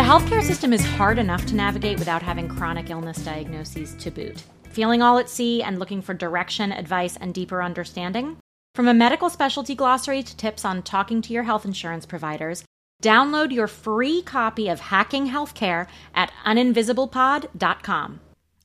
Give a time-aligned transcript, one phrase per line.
[0.00, 4.42] The healthcare system is hard enough to navigate without having chronic illness diagnoses to boot.
[4.70, 8.38] Feeling all at sea and looking for direction, advice, and deeper understanding?
[8.74, 12.64] From a medical specialty glossary to tips on talking to your health insurance providers,
[13.02, 18.20] download your free copy of Hacking Healthcare at uninvisiblepod.com.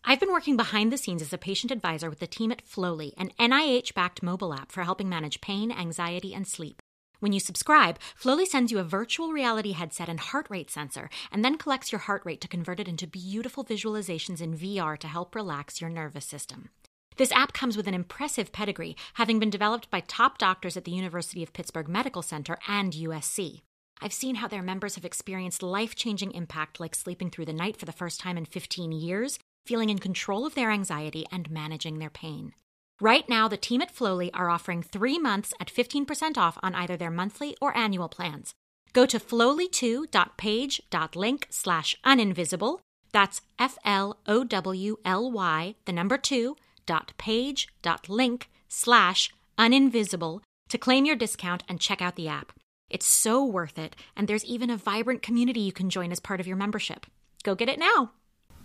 [0.06, 3.14] I've been working behind the scenes as a patient advisor with the team at Flowly,
[3.18, 6.82] an NIH backed mobile app for helping manage pain, anxiety, and sleep.
[7.20, 11.44] When you subscribe, Flowly sends you a virtual reality headset and heart rate sensor, and
[11.44, 15.36] then collects your heart rate to convert it into beautiful visualizations in VR to help
[15.36, 16.70] relax your nervous system.
[17.18, 20.92] This app comes with an impressive pedigree, having been developed by top doctors at the
[20.92, 23.62] University of Pittsburgh Medical Center and USC.
[24.02, 27.78] I've seen how their members have experienced life changing impact like sleeping through the night
[27.78, 32.00] for the first time in 15 years, feeling in control of their anxiety, and managing
[32.00, 32.54] their pain.
[33.02, 36.96] Right now, the team at Flowly are offering three months at 15% off on either
[36.96, 38.54] their monthly or annual plans.
[38.94, 42.80] Go to flowly2.page.link slash uninvisible.
[43.12, 49.30] That's F L O W L Y, the number two, dot page dot link slash
[49.58, 52.54] uninvisible to claim your discount and check out the app.
[52.90, 56.40] It's so worth it, and there's even a vibrant community you can join as part
[56.40, 57.06] of your membership.
[57.44, 58.12] Go get it now.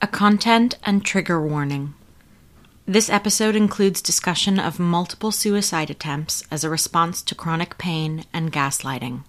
[0.00, 1.94] A content and trigger warning.
[2.90, 8.52] This episode includes discussion of multiple suicide attempts as a response to chronic pain and
[8.52, 9.22] gaslighting.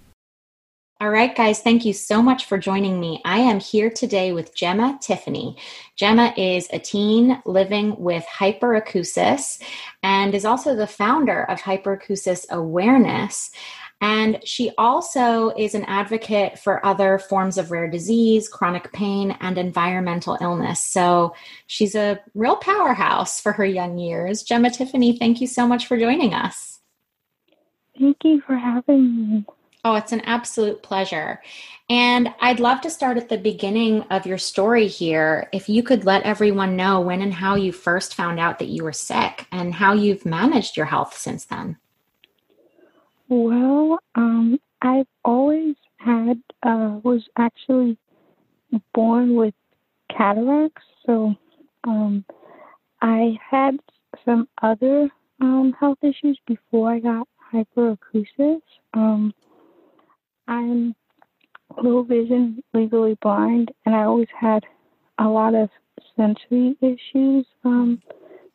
[1.00, 3.22] All right, guys, thank you so much for joining me.
[3.24, 5.58] I am here today with Jemma Tiffany.
[5.96, 9.62] Jemma is a teen living with hyperacusis
[10.02, 13.52] and is also the founder of Hyperacusis Awareness.
[14.02, 19.60] And she also is an advocate for other forms of rare disease, chronic pain, and
[19.60, 20.82] environmental illness.
[20.82, 21.36] So
[21.68, 24.44] she's a real powerhouse for her young years.
[24.44, 26.80] Jemma Tiffany, thank you so much for joining us.
[27.98, 29.46] Thank you for having me.
[29.84, 31.42] Oh, it's an absolute pleasure.
[31.90, 35.50] And I'd love to start at the beginning of your story here.
[35.52, 38.84] If you could let everyone know when and how you first found out that you
[38.84, 41.78] were sick and how you've managed your health since then.
[43.32, 47.98] Well, um, I've always had, uh, was actually
[48.94, 49.54] born with
[50.10, 50.84] cataracts.
[51.06, 51.34] So
[51.86, 52.26] um,
[53.02, 53.78] I had
[54.26, 55.10] some other
[55.40, 58.60] um, health issues before I got hyperacusis.
[58.94, 59.34] Um,
[60.50, 60.94] I'm
[61.82, 64.66] low vision, legally blind, and I always had
[65.20, 65.70] a lot of
[66.18, 67.46] sensory issues.
[67.64, 68.02] Um,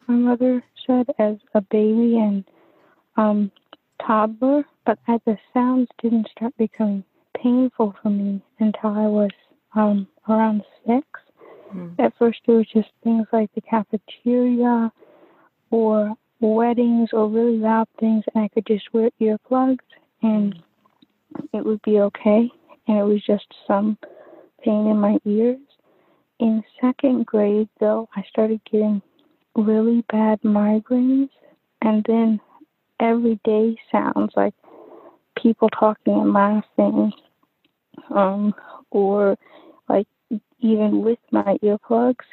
[0.06, 2.44] my mother said as a baby, and
[3.16, 3.50] um,
[4.04, 7.04] toddler, but I, the sounds didn't start becoming
[7.36, 9.30] painful for me until I was
[9.74, 11.06] um, around six.
[11.74, 11.98] Mm.
[11.98, 14.92] At first, it was just things like the cafeteria
[15.70, 19.78] or weddings or really loud things, and I could just wear earplugs
[20.22, 20.54] and
[21.52, 22.50] it would be okay.
[22.88, 23.98] And it was just some
[24.62, 25.58] pain in my ears.
[26.38, 29.02] In second grade, though, I started getting
[29.54, 31.30] really bad migraines,
[31.82, 32.40] and then
[33.00, 34.54] everyday sounds like
[35.40, 37.12] people talking and laughing,
[38.14, 38.54] um,
[38.90, 39.36] or
[39.88, 40.06] like
[40.60, 42.24] even with my earplugs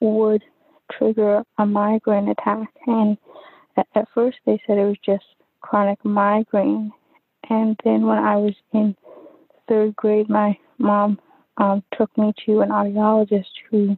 [0.00, 0.42] would
[0.92, 2.68] trigger a migraine attack.
[2.86, 3.16] And
[3.76, 5.24] at, at first they said it was just
[5.60, 6.92] chronic migraine.
[7.50, 8.96] And then when I was in
[9.68, 11.18] third grade, my mom
[11.58, 13.96] um, took me to an audiologist who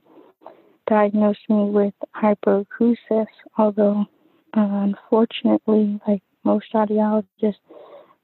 [0.88, 3.26] diagnosed me with hyperacusis,
[3.58, 4.06] although
[4.56, 7.54] unfortunately, like most audiologists,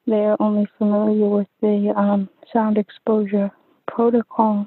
[0.06, 3.50] they're only familiar with the um, sound exposure
[3.86, 4.66] protocol.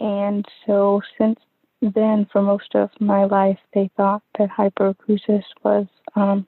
[0.00, 1.38] And so, since
[1.80, 6.46] then, for most of my life, they thought that hyperacusis was um,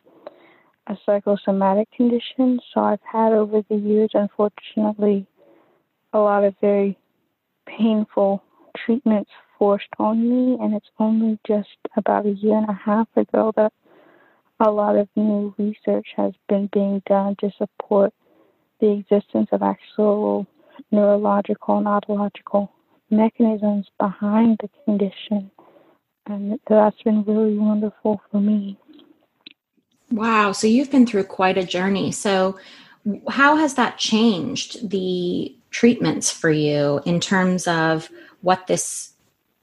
[0.87, 2.61] a psychosomatic condition.
[2.73, 5.27] So, I've had over the years, unfortunately,
[6.13, 6.97] a lot of very
[7.67, 8.43] painful
[8.77, 13.53] treatments forced on me, and it's only just about a year and a half ago
[13.57, 13.73] that
[14.61, 18.13] a lot of new research has been being done to support
[18.81, 20.47] the existence of actual
[20.91, 22.69] neurological and otological
[23.11, 25.51] mechanisms behind the condition.
[26.27, 28.79] And that's been really wonderful for me.
[30.11, 30.53] Wow.
[30.53, 32.13] So you've been through quite a journey.
[32.13, 32.59] So,
[33.29, 38.09] how has that changed the treatments for you in terms of
[38.41, 39.14] what this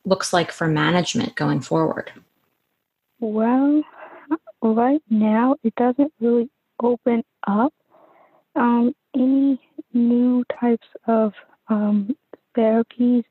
[0.06, 2.12] looks like for management going forward?
[3.20, 3.84] Well,
[4.62, 6.50] right now it doesn't really
[6.82, 7.74] open up
[8.56, 9.60] um, any
[9.94, 11.34] new types of
[11.68, 12.16] um,
[12.58, 13.24] therapies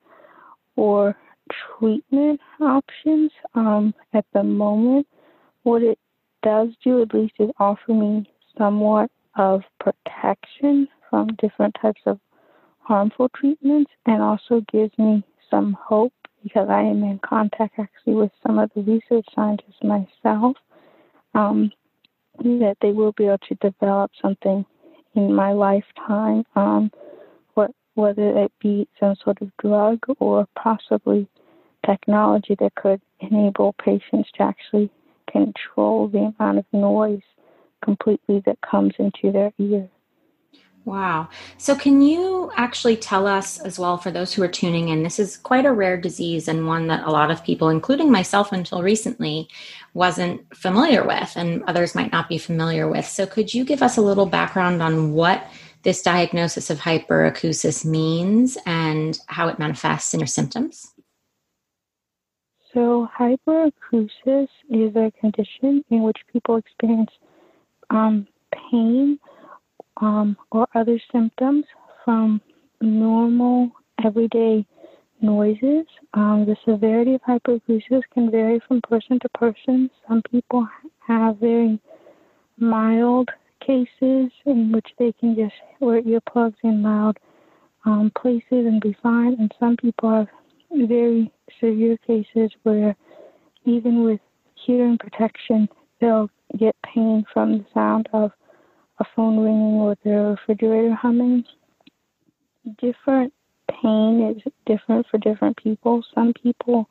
[0.77, 1.17] or
[1.79, 5.07] treatment options um, at the moment.
[5.63, 5.99] What it
[6.43, 12.19] does do, at least, is offer me somewhat of protection from different types of
[12.79, 18.33] harmful treatments and also gives me some hope because I am in contact actually with
[18.47, 20.57] some of the research scientists myself
[21.35, 21.71] um,
[22.39, 24.65] that they will be able to develop something
[25.15, 26.91] in my lifetime, um,
[27.55, 31.27] what, whether it be some sort of drug or possibly
[31.85, 34.91] technology that could enable patients to actually
[35.31, 37.23] control the amount of noise
[37.83, 39.89] completely that comes into their ear.
[40.87, 41.29] Wow.
[41.59, 45.19] So, can you actually tell us as well, for those who are tuning in, this
[45.19, 48.83] is quite a rare disease and one that a lot of people, including myself until
[48.83, 49.49] recently,
[49.93, 53.07] wasn't familiar with, and others might not be familiar with.
[53.07, 55.47] So, could you give us a little background on what
[55.83, 60.93] this diagnosis of hyperacusis means and how it manifests in your symptoms?
[62.73, 67.11] So, hyperacusis is a condition in which people experience
[67.91, 68.27] um,
[68.71, 69.19] pain
[70.01, 71.65] um, or other symptoms
[72.05, 72.41] from
[72.81, 73.71] normal
[74.05, 74.67] everyday
[75.21, 75.87] noises.
[76.15, 79.91] Um, the severity of hyperacusis can vary from person to person.
[80.09, 80.67] Some people
[81.07, 81.79] have very
[82.57, 83.29] mild
[83.61, 87.19] cases in which they can just wear earplugs in loud
[87.85, 90.29] um, places and be fine, and some people have
[90.73, 91.31] very
[91.61, 92.95] severe cases where
[93.65, 94.21] even with
[94.55, 95.69] hearing protection,
[96.01, 98.33] they'll get pain from the sound of
[99.01, 101.45] a phone ringing or the refrigerator humming.
[102.79, 103.33] Different
[103.83, 106.05] pain is different for different people.
[106.15, 106.89] Some people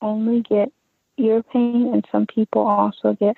[0.00, 0.72] only get
[1.18, 3.36] ear pain, and some people also get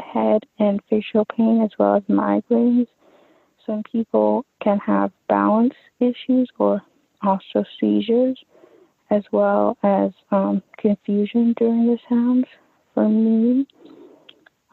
[0.00, 2.86] head and facial pain as well as migraines.
[3.66, 6.82] Some people can have balance issues or
[7.22, 8.38] also seizures,
[9.10, 12.46] as well as um, confusion during the sounds.
[12.94, 13.66] For me,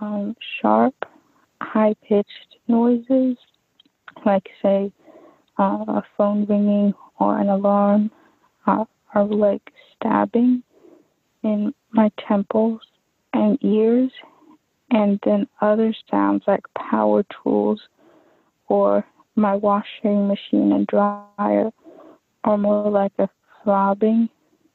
[0.02, 0.96] um, sharp
[1.76, 3.36] high pitched noises,
[4.26, 4.92] like, say,
[5.60, 8.10] uh, a phone ringing or an alarm,
[8.66, 10.64] uh, are like stabbing
[11.44, 12.80] in my temples
[13.34, 14.12] and ears,
[14.92, 17.82] and then other sounds like power tools
[18.70, 19.06] or
[19.36, 21.72] my washing machine and dryer
[22.46, 23.30] are more like a
[23.64, 24.30] throbbing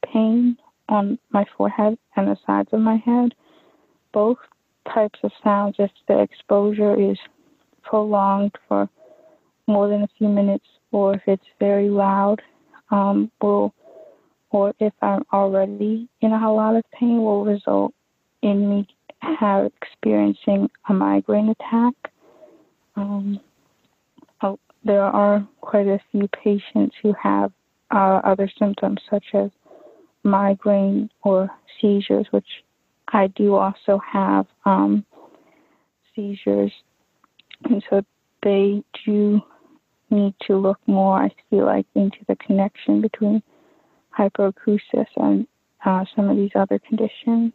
[0.05, 0.55] pain
[0.89, 3.33] on my forehead and the sides of my head.
[4.13, 4.37] Both
[4.93, 7.17] types of sounds, if the exposure is
[7.83, 8.89] prolonged for
[9.67, 12.41] more than a few minutes, or if it's very loud,
[12.89, 13.73] um, will,
[14.49, 17.93] or if I'm already in a lot of pain, will result
[18.41, 18.87] in me
[19.21, 21.93] have experiencing a migraine attack.
[22.95, 23.39] Um,
[24.41, 27.51] oh, there are quite a few patients who have
[27.91, 29.51] uh, other symptoms such as
[30.23, 32.47] migraine or seizures, which
[33.13, 35.05] I do also have um,
[36.15, 36.71] seizures,
[37.65, 38.03] and so
[38.43, 39.41] they do
[40.09, 43.43] need to look more, I feel like, into the connection between
[44.17, 45.47] hyperacusis and
[45.85, 47.53] uh, some of these other conditions.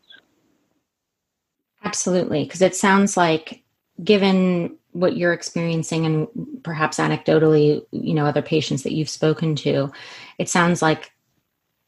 [1.85, 3.63] Absolutely, because it sounds like,
[4.03, 6.29] given what you're experiencing and
[6.63, 9.91] perhaps anecdotally, you know, other patients that you've spoken to,
[10.39, 11.13] it sounds like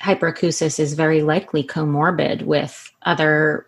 [0.02, 3.66] hyperacusis is very likely comorbid with other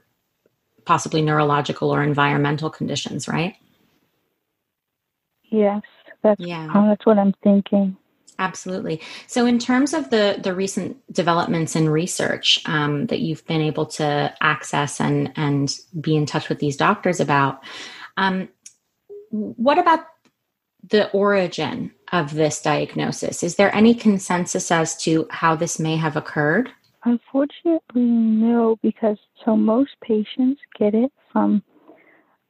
[0.84, 3.56] possibly neurological or environmental conditions, right?
[5.50, 5.82] Yes,
[6.22, 6.68] that's yeah.
[6.72, 7.96] That's what I'm thinking.
[8.38, 9.02] Absolutely.
[9.26, 13.86] So, in terms of the the recent developments in research um, that you've been able
[13.86, 17.62] to access and and be in touch with these doctors about,
[18.16, 18.48] um,
[19.30, 20.06] what about
[20.88, 23.42] the origin of this diagnosis?
[23.42, 26.70] Is there any consensus as to how this may have occurred?
[27.04, 31.62] Unfortunately, no, because so most patients get it from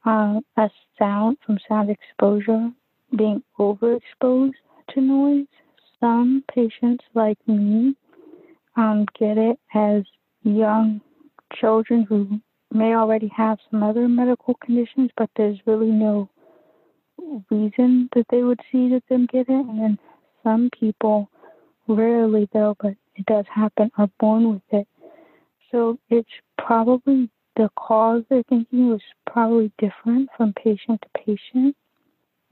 [0.05, 2.71] uh, a sound, from sound exposure,
[3.15, 4.53] being overexposed
[4.93, 5.47] to noise.
[5.99, 7.95] some patients like me
[8.75, 10.03] um, get it as
[10.43, 10.99] young
[11.55, 12.41] children who
[12.73, 16.29] may already have some other medical conditions, but there's really no
[17.49, 19.65] reason that they would see that them get it.
[19.65, 19.99] And then
[20.43, 21.29] some people,
[21.87, 24.87] rarely though, but it does happen, are born with it.
[25.71, 29.01] So it's probably the cause they're thinking was
[29.31, 31.75] probably different from patient to patient.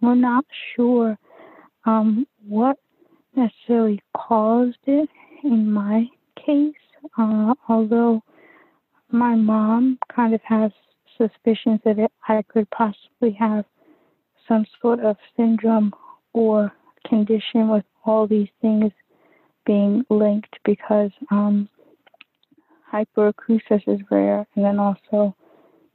[0.02, 0.46] We're not
[0.76, 1.18] sure
[1.86, 2.78] um, what
[3.36, 5.10] necessarily caused it
[5.44, 6.08] in my
[6.46, 6.74] case,
[7.18, 8.22] uh, although
[9.12, 10.72] my mom kind of has
[11.18, 13.66] suspicions that it, I could possibly have
[14.50, 15.94] some sort of syndrome
[16.34, 16.74] or
[17.08, 18.92] condition with all these things
[19.66, 21.70] being linked because um,
[22.92, 25.36] hyperacusis is rare, and then also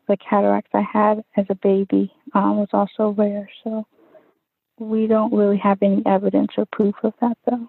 [0.08, 3.48] the cataracts I had as a baby um, was also rare.
[3.62, 3.86] So
[4.78, 7.68] we don't really have any evidence or proof of that, though.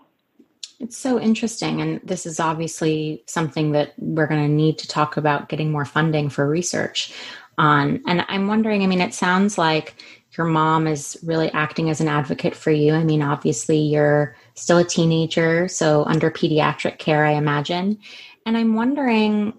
[0.80, 1.82] It's so interesting.
[1.82, 5.86] And this is obviously something that we're going to need to talk about getting more
[5.86, 7.14] funding for research
[7.58, 8.04] on.
[8.06, 9.96] And I'm wondering I mean, it sounds like
[10.38, 12.94] your mom is really acting as an advocate for you.
[12.94, 18.00] I mean, obviously, you're still a teenager, so under pediatric care, I imagine.
[18.46, 19.54] And I'm wondering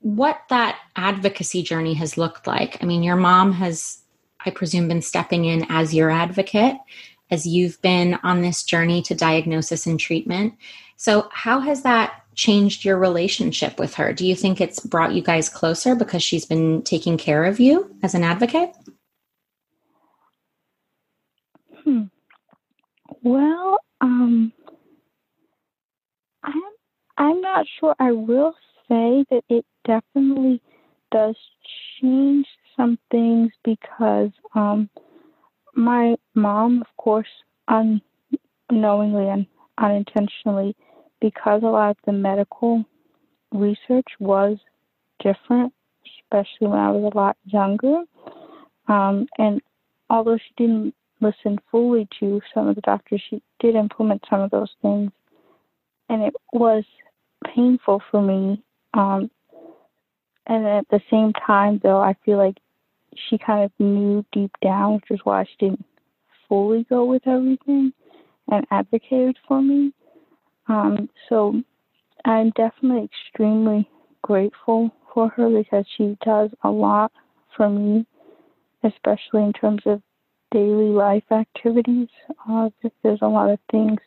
[0.00, 2.82] what that advocacy journey has looked like.
[2.82, 3.98] I mean, your mom has,
[4.44, 6.76] I presume, been stepping in as your advocate
[7.30, 10.54] as you've been on this journey to diagnosis and treatment.
[10.96, 14.12] So, how has that changed your relationship with her?
[14.12, 17.94] Do you think it's brought you guys closer because she's been taking care of you
[18.02, 18.72] as an advocate?
[21.88, 22.02] Hmm.
[23.22, 24.52] Well, um,
[26.44, 26.62] I'm
[27.16, 27.94] I'm not sure.
[27.98, 28.52] I will
[28.90, 30.60] say that it definitely
[31.10, 31.34] does
[31.98, 34.90] change some things because um,
[35.74, 37.26] my mom, of course,
[37.68, 39.46] unknowingly and
[39.78, 40.76] unintentionally,
[41.22, 42.84] because a lot of the medical
[43.50, 44.58] research was
[45.20, 45.72] different,
[46.20, 48.02] especially when I was a lot younger.
[48.88, 49.62] Um, and
[50.10, 54.50] although she didn't listen fully to some of the doctors, she did implement some of
[54.50, 55.10] those things.
[56.08, 56.84] And it was
[57.54, 58.62] painful for me.
[58.94, 59.30] Um,
[60.46, 62.56] and at the same time, though, I feel like
[63.28, 65.84] she kind of knew deep down, which is why she didn't
[66.48, 67.92] fully go with everything
[68.50, 69.92] and advocated for me.
[70.68, 71.60] Um, so
[72.24, 73.88] I'm definitely extremely
[74.22, 77.12] grateful for her because she does a lot
[77.56, 78.06] for me,
[78.84, 80.02] especially in terms of
[80.50, 82.08] daily life activities.
[82.48, 82.70] Uh,
[83.02, 83.98] there's a lot of things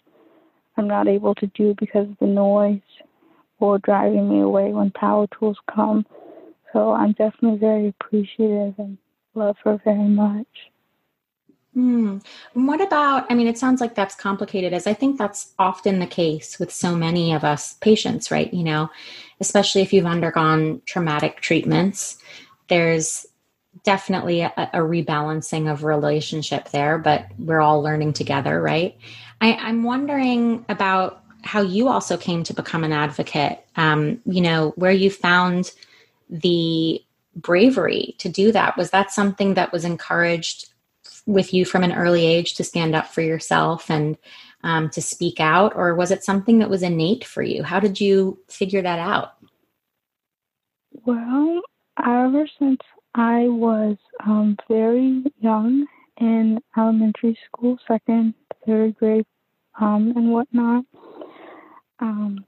[0.78, 2.82] I'm not able to do because of the noise
[3.60, 6.06] or driving me away when power tools come.
[6.74, 8.98] So I'm definitely very appreciative and
[9.36, 10.48] love her very much.
[11.74, 12.18] Hmm.
[12.54, 13.28] What about?
[13.30, 16.70] I mean, it sounds like that's complicated, as I think that's often the case with
[16.72, 18.54] so many of us patients, right?
[18.54, 18.90] You know,
[19.40, 22.18] especially if you've undergone traumatic treatments,
[22.68, 23.26] there's
[23.84, 28.98] definitely a, a rebalancing of relationship there, but we're all learning together, right?
[29.40, 33.66] I, I'm wondering about how you also came to become an advocate.
[33.76, 35.72] Um, you know, where you found
[36.30, 37.04] the
[37.36, 38.78] bravery to do that.
[38.78, 40.70] Was that something that was encouraged
[41.26, 44.18] with you from an early age to stand up for yourself and
[44.64, 47.64] um, to speak out, or was it something that was innate for you?
[47.64, 49.34] How did you figure that out?
[51.06, 51.62] Well,
[52.06, 52.80] ever since
[53.16, 55.86] I was um, very young
[56.18, 58.34] in elementary school, second,
[58.66, 59.26] third grade,
[59.80, 60.86] um, and whatnot,
[62.00, 62.46] um,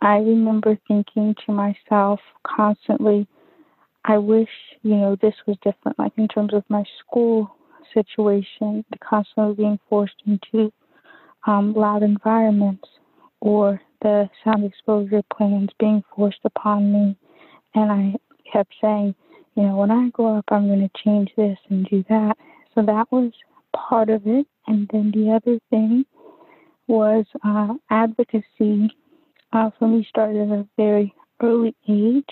[0.00, 3.26] I remember thinking to myself constantly,
[4.04, 4.48] I wish,
[4.82, 7.54] you know, this was different, like in terms of my school
[7.92, 10.72] situation, constantly being forced into
[11.46, 12.88] um, loud environments
[13.40, 17.16] or the sound exposure plans being forced upon me.
[17.74, 18.14] And I
[18.50, 19.14] kept saying,
[19.54, 22.36] you know, when I grow up, I'm going to change this and do that.
[22.74, 23.32] So that was
[23.74, 24.46] part of it.
[24.66, 26.04] And then the other thing
[26.86, 28.90] was uh, advocacy
[29.52, 32.28] uh, for me started at a very early age.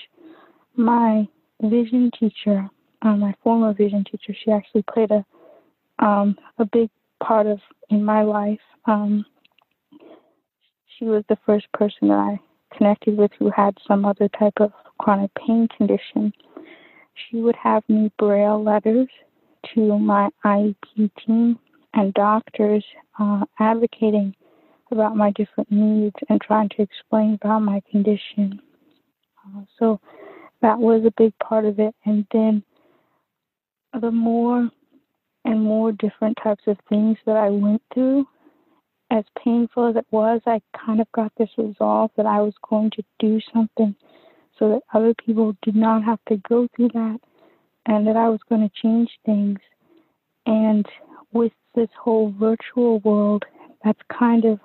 [0.75, 1.27] My
[1.61, 2.69] vision teacher,
[3.01, 5.25] uh, my former vision teacher, she actually played a
[5.99, 6.89] um, a big
[7.23, 8.59] part of in my life.
[8.85, 9.25] Um,
[10.97, 12.39] she was the first person that I
[12.75, 16.33] connected with who had some other type of chronic pain condition.
[17.13, 19.07] She would have me braille letters
[19.73, 21.59] to my IEP team
[21.93, 22.83] and doctors
[23.19, 24.35] uh, advocating
[24.91, 28.59] about my different needs and trying to explain about my condition.
[29.45, 29.99] Uh, so
[30.61, 31.95] that was a big part of it.
[32.05, 32.63] And then
[33.99, 34.69] the more
[35.45, 38.25] and more different types of things that I went through,
[39.11, 42.89] as painful as it was, I kind of got this resolve that I was going
[42.91, 43.95] to do something
[44.57, 47.19] so that other people did not have to go through that
[47.85, 49.59] and that I was going to change things.
[50.45, 50.85] And
[51.31, 53.43] with this whole virtual world,
[53.83, 54.59] that's kind of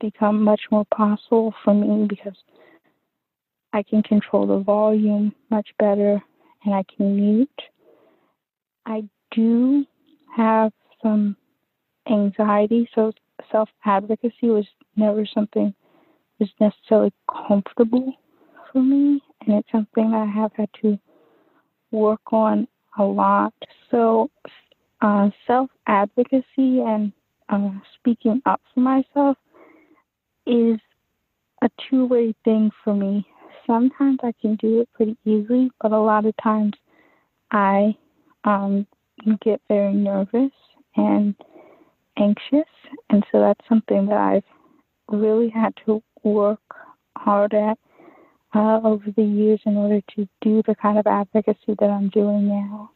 [0.00, 2.36] become much more possible for me because
[3.72, 6.22] I can control the volume much better
[6.64, 7.62] and I can mute.
[8.86, 9.84] I do
[10.36, 11.36] have some
[12.08, 13.12] anxiety, so
[13.50, 15.74] self advocacy was never something
[16.40, 17.12] was necessarily
[17.48, 18.14] comfortable
[18.72, 20.98] for me, and it's something that I have had to
[21.90, 23.54] work on a lot.
[23.90, 24.30] So,
[25.00, 26.44] uh, self advocacy
[26.80, 27.12] and
[27.48, 29.36] uh, speaking up for myself
[30.46, 30.78] is
[31.62, 33.26] a two way thing for me.
[33.66, 36.74] Sometimes I can do it pretty easily, but a lot of times
[37.50, 37.96] I
[38.44, 38.86] um,
[39.42, 40.52] get very nervous
[40.96, 41.34] and
[42.18, 42.68] anxious.
[43.10, 44.44] And so that's something that I've
[45.08, 46.60] really had to work
[47.16, 47.78] hard at
[48.54, 52.48] uh, over the years in order to do the kind of advocacy that I'm doing
[52.48, 52.90] now.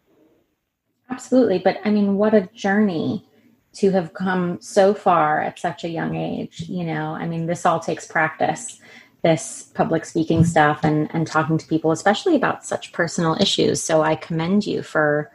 [1.10, 1.58] Absolutely.
[1.58, 3.26] But I mean, what a journey
[3.74, 6.60] to have come so far at such a young age.
[6.68, 8.80] You know, I mean, this all takes practice,
[9.22, 13.82] this public speaking stuff and, and talking to people, especially about such personal issues.
[13.82, 15.30] So I commend you for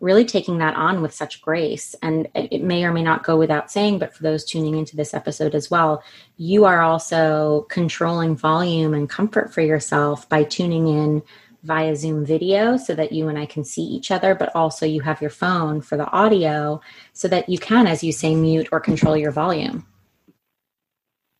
[0.00, 1.94] really taking that on with such grace.
[2.02, 5.14] And it may or may not go without saying, but for those tuning into this
[5.14, 6.02] episode as well,
[6.38, 11.22] you are also controlling volume and comfort for yourself by tuning in
[11.62, 15.02] via Zoom video so that you and I can see each other, but also you
[15.02, 16.80] have your phone for the audio
[17.12, 19.86] so that you can, as you say, mute or control your volume.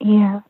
[0.00, 0.40] Yeah.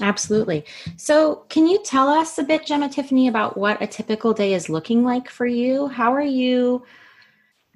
[0.00, 0.64] Absolutely.
[0.96, 4.68] So, can you tell us a bit, Jemma Tiffany, about what a typical day is
[4.68, 5.88] looking like for you?
[5.88, 6.84] How are you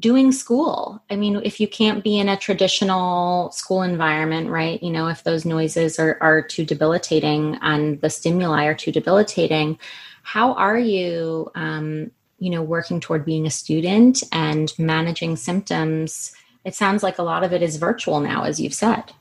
[0.00, 1.02] doing school.
[1.10, 4.82] I mean, if you can't be in a traditional school environment, right?
[4.82, 9.78] You know, if those noises are, are too debilitating and the stimuli are too debilitating,
[10.22, 16.34] how are you, um, you know, working toward being a student and managing symptoms?
[16.64, 19.12] It sounds like a lot of it is virtual now, as you've said.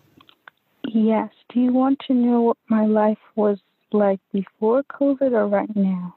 [0.85, 1.29] Yes.
[1.49, 3.59] Do you want to know what my life was
[3.91, 6.15] like before COVID or right now?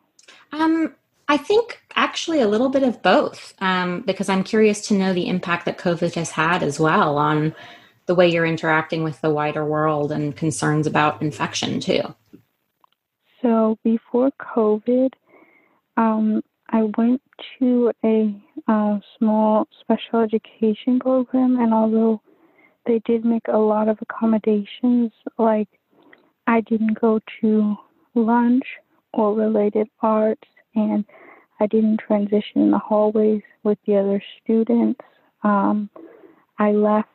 [0.52, 0.94] Um,
[1.28, 5.28] I think actually a little bit of both, um, because I'm curious to know the
[5.28, 7.54] impact that COVID has had as well on
[8.06, 12.14] the way you're interacting with the wider world and concerns about infection too.
[13.42, 15.10] So before COVID,
[15.96, 17.22] um, I went
[17.58, 18.34] to a
[18.68, 22.22] uh, small special education program, and although
[22.86, 25.68] they did make a lot of accommodations, like
[26.46, 27.76] I didn't go to
[28.14, 28.64] lunch
[29.12, 31.04] or related arts and
[31.58, 35.00] I didn't transition in the hallways with the other students.
[35.42, 35.90] Um,
[36.58, 37.08] I left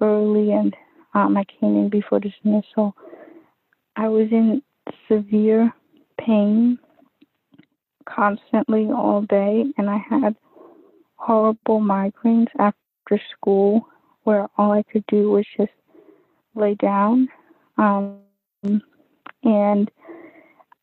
[0.00, 0.74] early and
[1.14, 2.94] um, I came in before dismissal.
[3.96, 4.62] I was in
[5.08, 5.72] severe
[6.18, 6.78] pain
[8.06, 10.34] constantly all day, and I had
[11.16, 13.86] horrible migraines after school
[14.24, 15.72] where all I could do was just
[16.54, 17.28] lay down.
[17.78, 18.18] Um,
[19.42, 19.90] and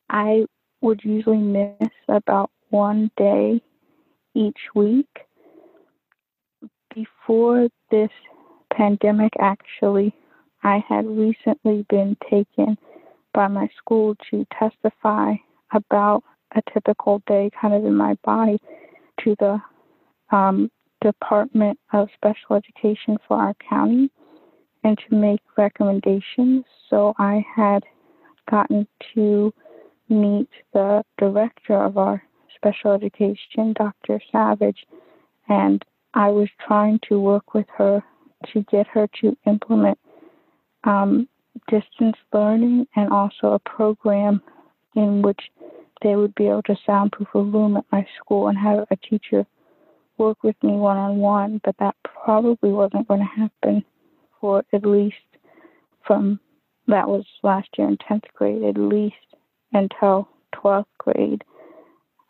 [0.10, 0.46] I
[0.82, 3.62] would usually miss about one day
[4.34, 5.08] each week.
[6.94, 8.10] Before this
[8.74, 10.14] pandemic, actually,
[10.64, 12.78] I had recently been taken
[13.34, 15.34] by my school to testify
[15.74, 16.24] about
[16.56, 18.60] a typical day kind of in my body
[19.24, 19.62] to the
[20.36, 20.70] um,
[21.02, 24.12] Department of Special Education for our county
[24.84, 26.66] and to make recommendations.
[26.90, 27.84] So I had
[28.50, 29.54] gotten to
[30.14, 32.24] meet the director of our
[32.56, 34.22] special education, Dr.
[34.32, 34.86] Savage,
[35.50, 38.04] and I was trying to work with her
[38.54, 39.98] to get her to implement
[40.84, 41.28] um,
[41.70, 44.42] distance learning and also a program
[44.96, 45.40] in which
[46.02, 49.46] they would be able to soundproof a room at my school and have a teacher
[50.18, 53.84] work with me one on one, but that probably wasn't going to happen
[54.40, 55.16] for at least
[56.06, 56.40] from
[56.88, 59.16] that was last year in 10th grade, at least
[59.74, 61.44] until 12th grade.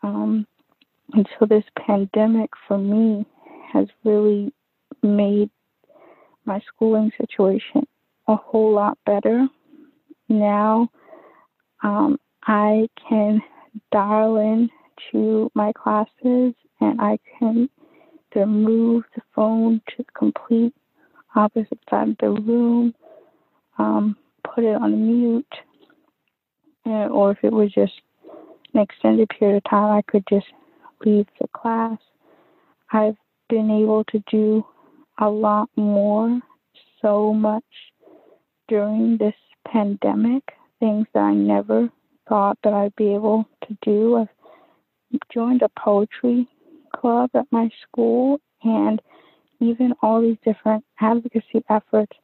[0.02, 0.46] Um,
[1.14, 3.26] and so this pandemic for me
[3.72, 4.52] has really
[5.02, 5.50] made
[6.44, 7.86] my schooling situation
[8.28, 9.46] a whole lot better.
[10.28, 10.88] Now
[11.82, 13.42] um, I can
[13.90, 14.70] dial in
[15.10, 17.68] to my classes and I can
[18.34, 20.74] either move the phone to the complete
[21.34, 22.94] opposite side of the room,
[23.78, 25.54] um, put it on mute,
[26.84, 27.92] and, or if it was just
[28.74, 30.46] an extended period of time, I could just
[31.04, 31.98] leave the class.
[32.92, 33.16] I've
[33.48, 34.64] been able to do
[35.18, 36.40] a lot more,
[37.00, 37.64] so much
[38.68, 39.34] during this
[39.66, 40.42] pandemic,
[40.80, 41.90] things that I never
[42.28, 44.16] thought that I'd be able to do.
[44.16, 44.28] I've
[45.32, 46.48] joined a poetry
[46.94, 49.02] club at my school and
[49.60, 52.16] even all these different advocacy efforts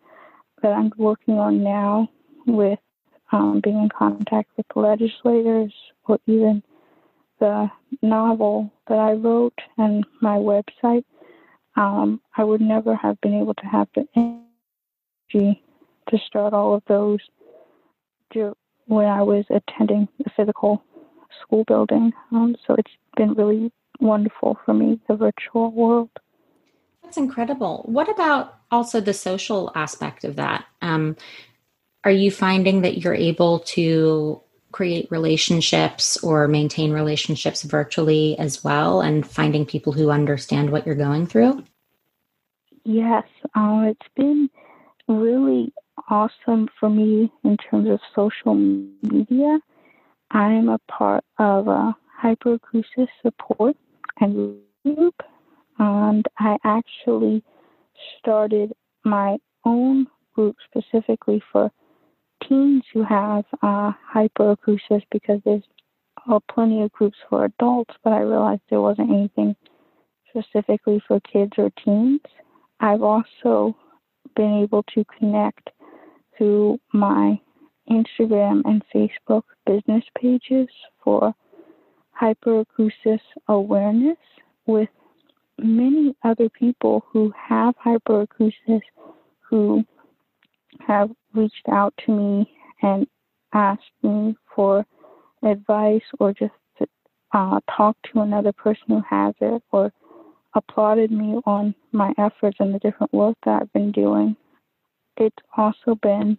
[0.63, 2.09] that I'm working on now
[2.47, 2.79] with
[3.33, 5.73] um, being in contact with legislators
[6.07, 6.63] or even
[7.41, 7.71] the
[8.03, 11.05] novel that I wrote and my website,
[11.77, 15.63] um, I would never have been able to have the energy
[16.11, 17.21] to start all of those
[18.87, 20.83] when I was attending the physical
[21.43, 22.13] school building.
[22.33, 26.11] Um, so it's been really wonderful for me, the virtual world.
[27.03, 27.85] That's incredible.
[27.87, 30.67] What about also the social aspect of that?
[30.83, 31.17] Um,
[32.05, 39.01] are you finding that you're able to create relationships or maintain relationships virtually as well
[39.01, 41.65] and finding people who understand what you're going through?
[42.85, 44.49] Yes, um, it's been
[45.09, 45.73] really
[46.09, 49.59] awesome for me in terms of social media.
[50.31, 53.77] I'm a part of a hyperacusis support
[54.21, 55.15] and group,
[55.79, 57.43] and I actually
[58.19, 58.73] started
[59.05, 61.71] my own group specifically for
[62.47, 65.63] teens who have uh, hyperacusis because there's
[66.31, 69.57] uh, plenty of groups for adults, but I realized there wasn't anything
[70.31, 72.21] specifically for kids or teens.
[72.81, 73.77] I've also
[74.37, 75.71] been able to connect
[76.37, 77.41] through my
[77.91, 80.69] Instagram and Facebook business pages
[81.03, 81.35] for
[82.21, 84.19] hyperacusis awareness
[84.67, 84.89] with
[85.59, 88.83] many other people who have hyperacusis
[89.41, 89.85] who
[90.89, 92.51] have reached out to me
[92.83, 93.07] and
[93.53, 94.85] asked me for
[95.43, 96.87] advice or just to
[97.33, 99.93] uh, talk to another person who has it or
[100.55, 104.37] applauded me on my efforts and the different work that I've been doing.
[105.17, 106.39] It's also been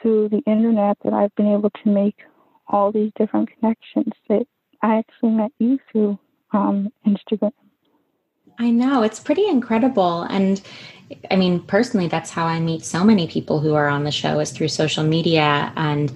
[0.00, 2.16] through the internet that I've been able to make
[2.68, 4.46] all these different connections that
[4.82, 6.18] I actually met you through
[6.52, 7.52] um, Instagram.
[8.58, 10.22] I know it's pretty incredible.
[10.22, 10.60] And
[11.30, 14.40] I mean, personally, that's how I meet so many people who are on the show
[14.40, 15.72] is through social media.
[15.76, 16.12] And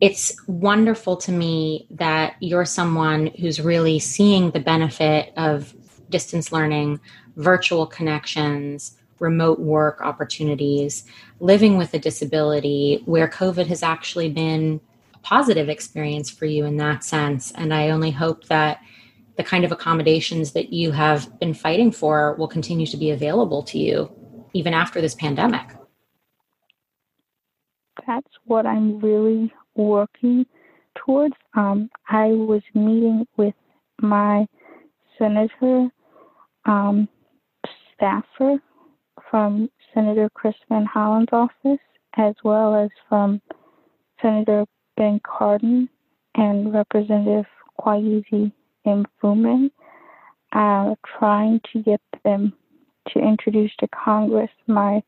[0.00, 5.74] it's wonderful to me that you're someone who's really seeing the benefit of
[6.10, 7.00] distance learning,
[7.36, 11.04] virtual connections, remote work opportunities,
[11.40, 14.80] living with a disability where COVID has actually been
[15.14, 17.50] a positive experience for you in that sense.
[17.52, 18.80] And I only hope that
[19.36, 23.62] the kind of accommodations that you have been fighting for will continue to be available
[23.62, 24.10] to you
[24.54, 25.68] even after this pandemic.
[28.06, 30.46] That's what I'm really working
[30.94, 31.34] towards.
[31.54, 33.54] Um, I was meeting with
[34.00, 34.46] my
[35.18, 35.88] senator
[36.64, 37.08] um,
[37.94, 38.58] staffer
[39.30, 41.80] from Senator Chris Van Hollen's office,
[42.16, 43.40] as well as from
[44.22, 44.64] Senator
[44.96, 45.88] Ben Cardin
[46.34, 47.46] and Representative
[48.86, 49.70] Kweisi Mfume,
[50.52, 52.52] uh, trying to get them
[53.08, 55.02] to introduce to Congress my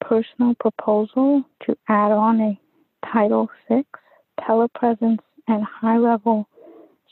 [0.00, 2.60] personal proposal to add on a
[3.12, 3.84] Title VI
[4.40, 6.48] telepresence and high level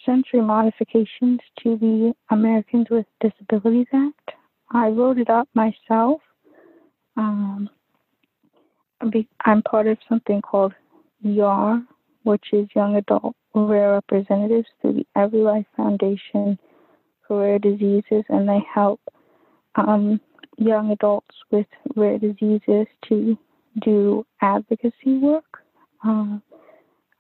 [0.04, 4.32] sensory modifications to the Americans with Disabilities Act.
[4.70, 6.20] I wrote it up myself.
[7.16, 7.68] Um,
[9.44, 10.72] I'm part of something called
[11.20, 11.82] YAR,
[12.24, 16.58] which is Young Adult Rare Representatives through the EveryLife Foundation
[17.26, 19.00] for Rare Diseases, and they help
[19.74, 20.20] um,
[20.58, 23.36] young adults with rare diseases to
[23.80, 25.64] do advocacy work.
[26.04, 26.38] Uh,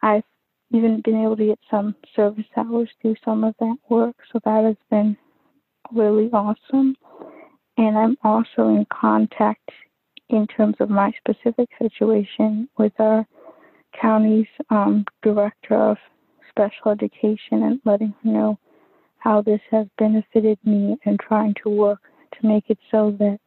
[0.02, 0.24] I've
[0.72, 4.64] even been able to get some service hours through some of that work, so that
[4.64, 5.16] has been
[5.92, 6.96] really awesome.
[7.76, 9.70] And I'm also in contact
[10.28, 13.26] in terms of my specific situation with our
[14.00, 15.96] county's um, director of
[16.48, 18.58] special education and letting her know
[19.18, 22.00] how this has benefited me and trying to work
[22.32, 23.38] to make it so that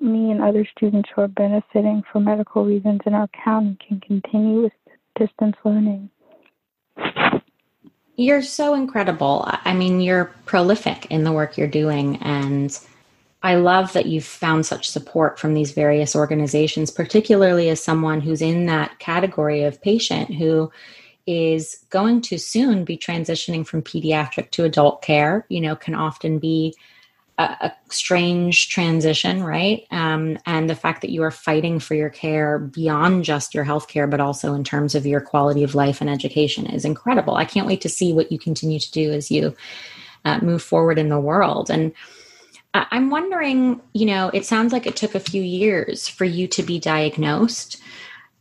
[0.00, 4.62] me and other students who are benefiting for medical reasons in our county can continue
[4.62, 4.72] with
[5.18, 6.10] distance learning.
[8.16, 9.44] You're so incredible.
[9.46, 12.16] I mean, you're prolific in the work you're doing.
[12.16, 12.76] And
[13.42, 18.42] I love that you've found such support from these various organizations, particularly as someone who's
[18.42, 20.72] in that category of patient who
[21.26, 26.38] is going to soon be transitioning from pediatric to adult care, you know, can often
[26.38, 26.74] be
[27.36, 29.86] a, a strange transition, right?
[29.90, 33.88] Um, and the fact that you are fighting for your care beyond just your health
[33.88, 37.36] care, but also in terms of your quality of life and education is incredible.
[37.36, 39.54] I can't wait to see what you continue to do as you
[40.24, 41.70] uh, move forward in the world.
[41.70, 41.92] And
[42.74, 46.62] I'm wondering, you know, it sounds like it took a few years for you to
[46.62, 47.80] be diagnosed.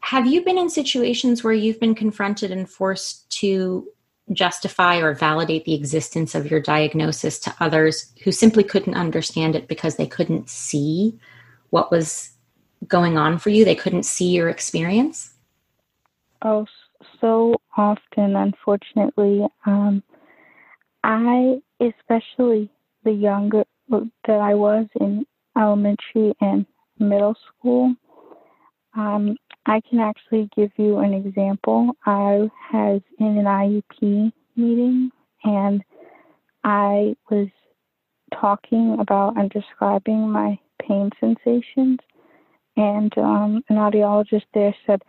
[0.01, 3.87] have you been in situations where you've been confronted and forced to
[4.31, 9.67] justify or validate the existence of your diagnosis to others who simply couldn't understand it
[9.67, 11.17] because they couldn't see
[11.69, 12.31] what was
[12.87, 13.65] going on for you?
[13.65, 15.33] They couldn't see your experience?
[16.43, 16.65] Oh,
[17.19, 19.45] so often, unfortunately.
[19.65, 20.03] Um,
[21.03, 22.69] I, especially
[23.03, 25.25] the younger that I was in
[25.57, 26.65] elementary and
[26.99, 27.95] middle school,
[28.95, 31.95] um, I can actually give you an example.
[32.05, 35.11] I was in an IEP meeting
[35.43, 35.83] and
[36.63, 37.47] I was
[38.33, 41.99] talking about and describing my pain sensations,
[42.75, 45.01] and um, an audiologist there said,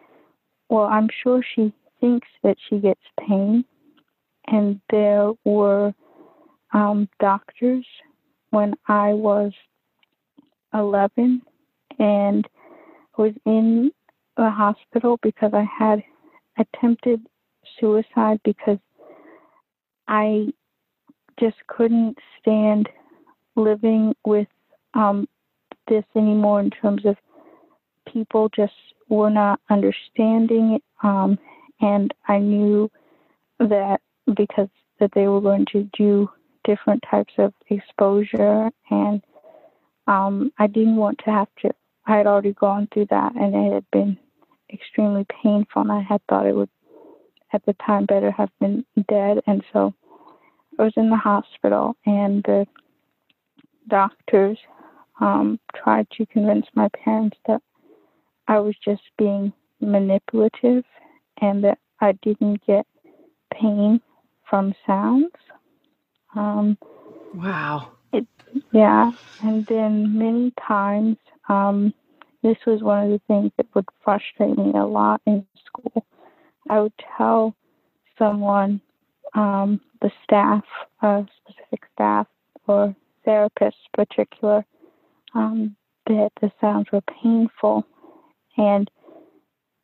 [0.69, 3.65] Well, I'm sure she thinks that she gets pain.
[4.47, 5.93] And there were
[6.73, 7.85] um, doctors
[8.51, 9.53] when I was
[10.75, 11.43] 11
[11.99, 12.49] and
[13.17, 13.91] was in
[14.37, 16.03] the hospital because I had
[16.59, 17.21] attempted
[17.81, 18.79] suicide because
[20.07, 20.49] I
[21.39, 22.89] just couldn't stand
[23.57, 24.49] living with
[24.95, 25.29] um,
[25.89, 27.17] this anymore in terms of
[28.13, 28.73] people just
[29.09, 30.83] were not understanding it.
[31.03, 31.39] Um,
[31.81, 32.91] and I knew
[33.59, 34.01] that
[34.37, 34.69] because
[35.01, 36.29] that they were going to do
[36.69, 39.23] different types of exposure and
[40.07, 41.71] um, I didn't want to have to
[42.07, 44.19] I had already gone through that and it had been
[44.73, 46.71] extremely painful and I had thought it would
[47.55, 49.95] at the time better have been dead and so
[50.79, 52.67] I was in the hospital and the
[53.89, 54.59] doctors
[55.21, 57.63] um, tried to convince my parents that
[58.49, 60.85] I was just being manipulative
[61.41, 62.87] and that I didn't get
[63.53, 64.01] pain
[64.49, 65.33] from sounds.
[66.39, 66.79] Um,
[67.35, 67.91] wow.
[68.13, 68.27] It,
[68.73, 69.11] yeah,
[69.43, 71.17] and then many times,
[71.49, 71.93] um,
[72.43, 76.07] this was one of the things that would frustrate me a lot in school.
[76.71, 77.57] I would tell
[78.19, 78.81] someone,
[79.35, 80.65] um, the staff,
[81.03, 82.29] a specific staff
[82.69, 84.65] or therapist, particular,
[85.35, 85.75] um,
[86.07, 87.85] that the sounds were painful,
[88.57, 88.89] and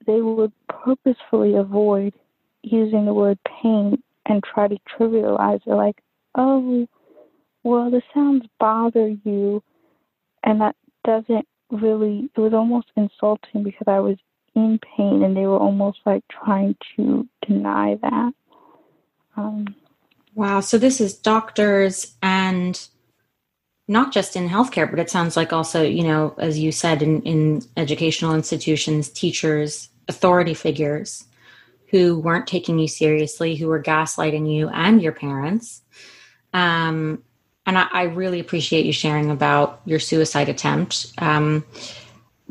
[0.06, 2.14] they would purposefully avoid
[2.62, 6.00] using the word pain and try to trivialize it like,
[6.34, 6.86] oh,
[7.62, 9.62] well, the sounds bother you,
[10.42, 14.16] and that doesn't really, it was almost insulting because I was
[14.54, 18.32] in pain and they were almost like trying to deny that.
[19.36, 19.74] Um,
[20.34, 20.60] wow.
[20.60, 22.80] So this is doctors and
[23.88, 27.22] not just in healthcare, but it sounds like also, you know, as you said, in,
[27.22, 31.24] in educational institutions, teachers, authority figures
[31.88, 35.82] who weren't taking you seriously, who were gaslighting you and your parents.
[36.54, 37.22] Um,
[37.66, 41.64] and I, I, really appreciate you sharing about your suicide attempt um,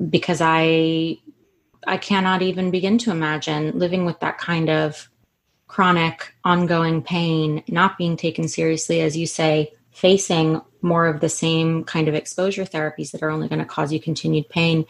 [0.09, 1.19] because I
[1.87, 5.09] I cannot even begin to imagine living with that kind of
[5.67, 11.83] chronic, ongoing pain, not being taken seriously, as you say, facing more of the same
[11.83, 14.85] kind of exposure therapies that are only going to cause you continued pain.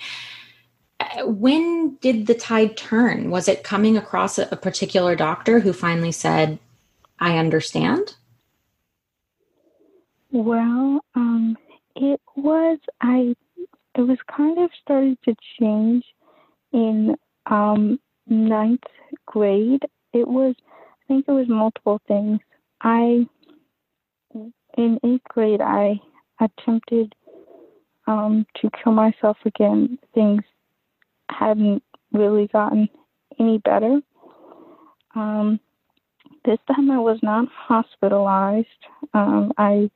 [1.24, 3.30] When did the tide turn?
[3.30, 6.60] Was it coming across a, a particular doctor who finally said,
[7.20, 8.16] I understand?
[10.34, 11.56] Well, um,
[11.96, 13.36] it was, I,
[13.96, 16.04] it was kind of started to change
[16.72, 17.16] in
[17.46, 18.82] um, ninth
[19.28, 19.84] grade.
[20.12, 22.40] It was, I think it was multiple things.
[22.82, 23.28] I
[24.76, 26.00] in eighth grade, I
[26.42, 27.14] attempted
[28.08, 30.00] um, to kill myself again.
[30.16, 30.42] Things
[31.30, 32.90] hadn't really gotten
[33.40, 34.02] any better.
[35.14, 35.60] Um,
[36.44, 38.68] this time I was not hospitalized.
[39.14, 39.92] Um, I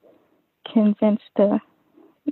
[0.74, 1.60] convinced the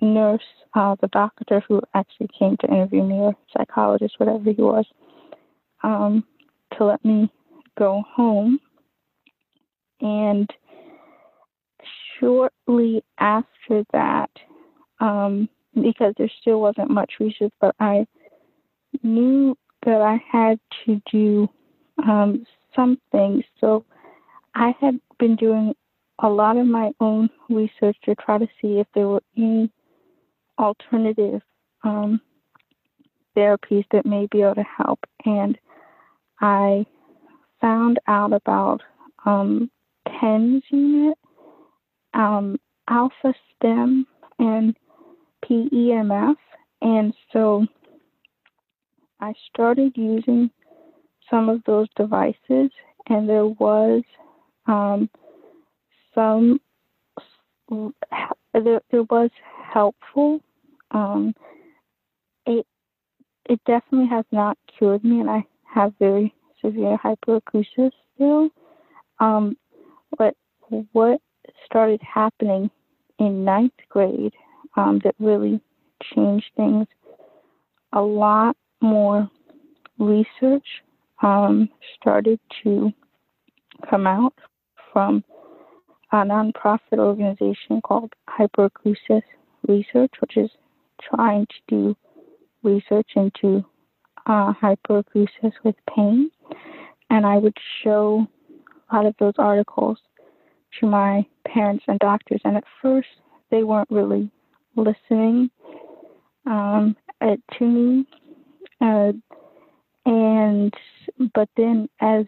[0.02, 0.43] nurse,
[0.74, 4.86] uh, the doctor who actually came to interview me, or psychologist, whatever he was,
[5.84, 6.24] um,
[6.78, 7.32] to let me
[7.78, 8.60] go home.
[10.02, 10.50] And
[12.19, 14.30] shortly after that,
[15.00, 18.06] um, because there still wasn't much research, but I
[19.04, 21.50] knew that I had to do
[22.04, 22.45] um,
[22.76, 23.43] something.
[23.60, 23.86] So
[24.56, 25.76] I had been doing
[26.19, 29.69] a lot of my own research to try to see if there were any
[30.58, 31.41] alternative
[31.84, 32.21] um,
[33.36, 34.99] therapies that may be able to help.
[35.25, 35.58] And
[36.39, 36.86] I
[37.60, 38.82] found out about
[39.25, 39.69] um,
[40.19, 41.17] TENS unit
[42.15, 44.08] um, Alpha STEM
[44.39, 44.75] and
[45.43, 46.36] PEMF.
[46.82, 47.67] And so
[49.19, 50.49] I started using
[51.30, 52.71] some of those devices,
[53.08, 54.04] and there was
[54.67, 55.10] um,
[56.15, 56.60] some,
[57.69, 59.30] there was
[59.73, 60.39] helpful.
[60.91, 61.36] Um,
[62.45, 62.65] it,
[63.49, 68.49] it definitely has not cured me, and I have very severe hyperacusis still.
[69.19, 69.58] Um,
[70.17, 70.36] but
[70.93, 71.21] what
[71.65, 72.69] started happening
[73.19, 74.34] in ninth grade
[74.78, 75.62] um, that really
[76.13, 76.88] changed things
[77.93, 79.30] a lot more
[79.97, 80.65] research
[81.23, 82.91] um, started to
[83.89, 84.34] come out
[84.91, 85.23] from
[86.15, 89.23] a nonprofit organization called Hyperacusis
[89.67, 90.49] Research, which is
[91.01, 91.95] trying to do
[92.63, 93.65] research into
[94.25, 96.32] uh, hyperacusis with pain.
[97.10, 98.25] And I would show
[98.91, 99.97] a lot of those articles
[100.80, 102.41] to my parents and doctors.
[102.45, 103.08] And at first,
[103.51, 104.32] they weren't really
[104.75, 105.49] listening
[106.45, 108.08] um, uh, to me.
[108.82, 109.12] Uh,
[110.06, 110.73] and
[111.34, 112.25] but then as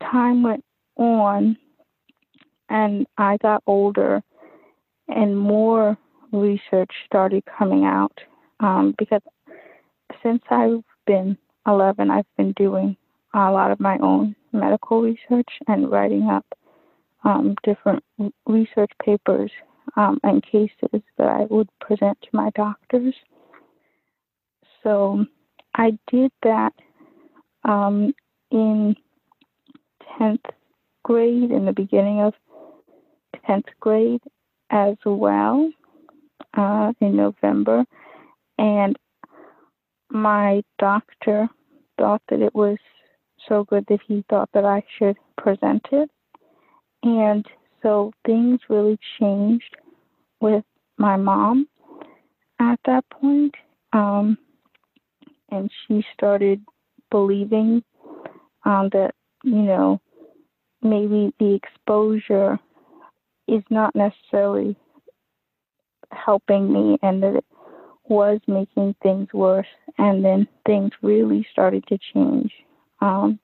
[0.00, 0.64] time went
[0.96, 1.56] on
[2.72, 4.22] and I got older
[5.06, 5.96] and more
[6.32, 8.18] research started coming out
[8.60, 9.20] um, because
[10.22, 12.96] since I've been 11, I've been doing
[13.34, 16.46] a lot of my own medical research and writing up
[17.24, 18.02] um, different
[18.46, 19.50] research papers
[19.96, 23.14] um, and cases that I would present to my doctors.
[24.82, 25.26] So
[25.74, 26.72] I did that
[27.64, 28.14] um,
[28.50, 28.96] in
[30.18, 30.44] 10th
[31.02, 32.32] grade, in the beginning of
[33.48, 34.22] 10th grade
[34.70, 35.70] as well,
[36.54, 37.84] uh, in November.
[38.58, 38.96] And
[40.10, 41.48] my doctor
[41.98, 42.78] thought that it was
[43.48, 46.10] so good that he thought that I should present it.
[47.02, 47.44] And
[47.82, 49.76] so things really changed
[50.40, 50.64] with
[50.98, 51.68] my mom
[52.60, 53.54] at that point.
[53.92, 54.38] Um,
[55.50, 56.62] and she started
[57.10, 57.82] believing
[58.64, 60.00] um, that, you know,
[60.82, 62.58] maybe the exposure
[63.48, 64.76] is not necessarily
[66.10, 67.44] helping me and that it
[68.08, 69.66] was making things worse.
[69.98, 72.52] And then things really started to change
[73.00, 73.38] um,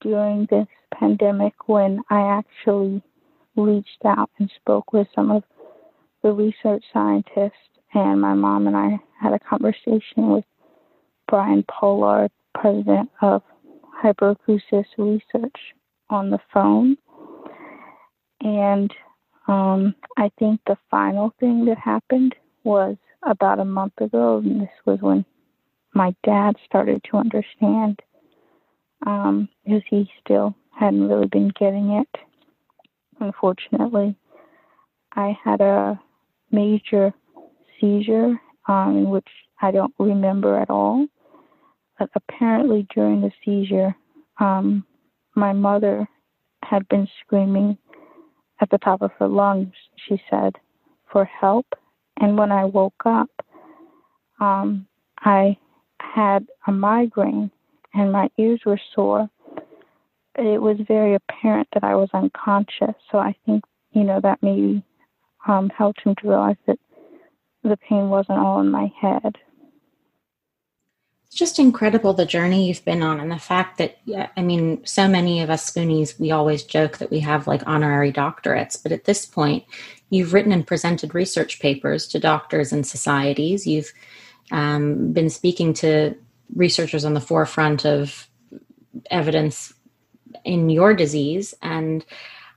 [0.00, 3.02] during this pandemic when I actually
[3.56, 5.42] reached out and spoke with some of
[6.22, 7.52] the research scientists.
[7.94, 10.44] And my mom and I had a conversation with
[11.26, 13.42] Bryan Pollard, president of
[14.02, 15.56] Hyperacusis Research,
[16.10, 16.96] on the phone.
[18.40, 18.92] And
[19.46, 24.68] um, I think the final thing that happened was about a month ago, and this
[24.84, 25.24] was when
[25.94, 28.00] my dad started to understand
[29.06, 32.08] um, because he still hadn't really been getting it.
[33.20, 34.14] Unfortunately,
[35.14, 36.00] I had a
[36.52, 37.12] major
[37.80, 39.26] seizure um, which
[39.60, 41.06] I don't remember at all.
[41.98, 43.96] But apparently, during the seizure,
[44.38, 44.84] um,
[45.34, 46.06] my mother
[46.62, 47.76] had been screaming
[48.60, 49.72] at the top of her lungs,
[50.08, 50.56] she said,
[51.10, 51.66] for help.
[52.20, 53.30] And when I woke up,
[54.40, 54.86] um,
[55.20, 55.56] I
[56.00, 57.50] had a migraine
[57.94, 59.28] and my ears were sore.
[60.36, 62.94] It was very apparent that I was unconscious.
[63.10, 64.82] So I think, you know, that maybe
[65.46, 66.78] um, helped him to realize that
[67.64, 69.36] the pain wasn't all in my head.
[71.28, 74.84] It's just incredible the journey you've been on, and the fact that, yeah, I mean,
[74.86, 78.92] so many of us Spoonies, we always joke that we have like honorary doctorates, but
[78.92, 79.64] at this point,
[80.08, 83.66] you've written and presented research papers to doctors and societies.
[83.66, 83.92] You've
[84.50, 86.14] um, been speaking to
[86.56, 88.26] researchers on the forefront of
[89.10, 89.74] evidence
[90.44, 92.06] in your disease, and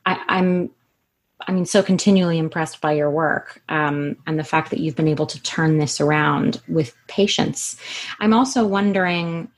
[0.05, 0.71] I, I'm
[1.47, 5.07] I mean, so continually impressed by your work um, and the fact that you've been
[5.07, 7.77] able to turn this around with patience.
[8.19, 9.49] I'm also wondering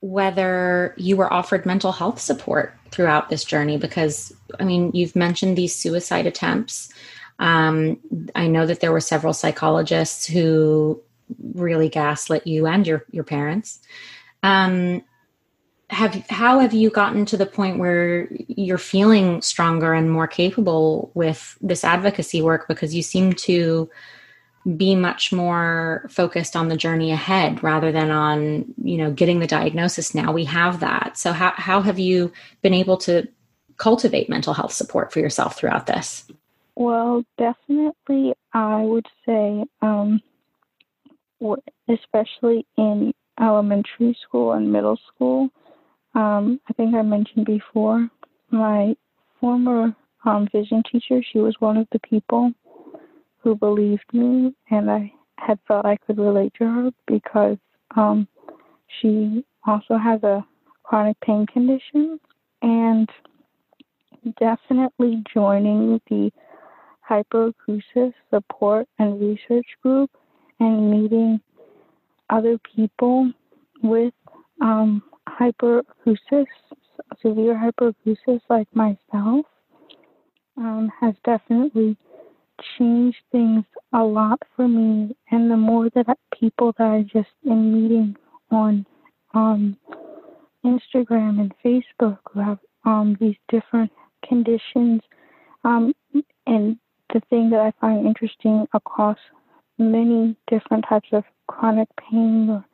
[0.00, 5.56] whether you were offered mental health support throughout this journey because, I mean, you've mentioned
[5.56, 6.92] these suicide attempts.
[7.38, 7.98] Um,
[8.34, 11.00] I know that there were several psychologists who
[11.54, 13.80] really gaslit you and your your parents.
[14.42, 15.02] Um,
[15.90, 21.10] have how have you gotten to the point where you're feeling stronger and more capable
[21.14, 22.66] with this advocacy work?
[22.68, 23.90] Because you seem to
[24.76, 29.46] be much more focused on the journey ahead rather than on you know getting the
[29.46, 30.14] diagnosis.
[30.14, 31.18] Now we have that.
[31.18, 32.32] So how, how have you
[32.62, 33.28] been able to
[33.76, 36.24] cultivate mental health support for yourself throughout this?
[36.76, 40.20] Well definitely i would say um,
[41.88, 45.50] especially in elementary school and middle school
[46.14, 48.08] um, I think I mentioned before,
[48.50, 48.96] my
[49.40, 49.94] former
[50.24, 52.52] um, vision teacher, she was one of the people
[53.38, 57.58] who believed me, and I had thought I could relate to her because
[57.96, 58.28] um,
[59.00, 60.44] she also has a
[60.82, 62.20] chronic pain condition,
[62.62, 63.08] and
[64.38, 66.30] definitely joining the
[67.08, 70.10] hyperacusis support and research group
[70.60, 71.40] and meeting
[72.30, 73.30] other people
[73.82, 74.14] with
[74.62, 76.46] um, hyperacusis,
[77.20, 79.46] severe hyperacusis like myself,
[80.56, 81.96] um, has definitely
[82.78, 85.16] changed things a lot for me.
[85.30, 88.16] And the more that people that I just am meeting
[88.50, 88.86] on
[89.34, 89.76] um,
[90.64, 93.90] Instagram and Facebook who have um, these different
[94.26, 95.00] conditions,
[95.64, 95.92] um,
[96.46, 96.78] and
[97.12, 99.18] the thing that I find interesting across
[99.78, 102.64] many different types of chronic pain or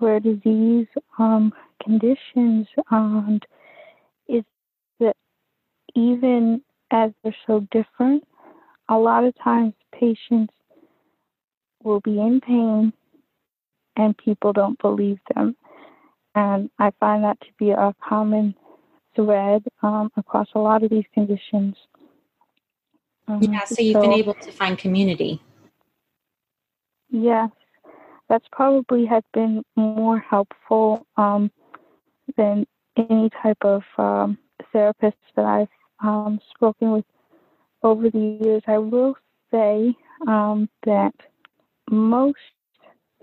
[0.00, 0.86] rare disease
[1.18, 1.52] um,
[1.84, 3.44] conditions and
[4.28, 4.44] is
[5.00, 5.16] that
[5.94, 8.24] even as they're so different,
[8.88, 10.52] a lot of times patients
[11.82, 12.92] will be in pain
[13.96, 15.56] and people don't believe them.
[16.34, 18.54] And I find that to be a common
[19.14, 21.76] thread um, across a lot of these conditions.
[23.28, 25.40] Um, yeah, so you've so, been able to find community.
[27.10, 27.50] Yes,
[28.28, 31.50] that's probably has been more helpful um,
[32.36, 32.66] than
[32.96, 34.38] any type of um,
[34.72, 35.68] therapist that I've
[36.02, 37.04] um, spoken with
[37.82, 38.62] over the years.
[38.66, 39.16] I will
[39.50, 39.94] say
[40.26, 41.14] um, that
[41.90, 42.38] most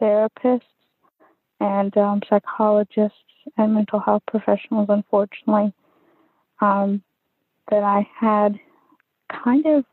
[0.02, 0.62] therapists
[1.60, 3.18] and um, psychologists
[3.58, 5.74] and mental health professionals, unfortunately,
[6.60, 7.02] um,
[7.70, 8.60] that I had
[9.44, 9.86] kind of,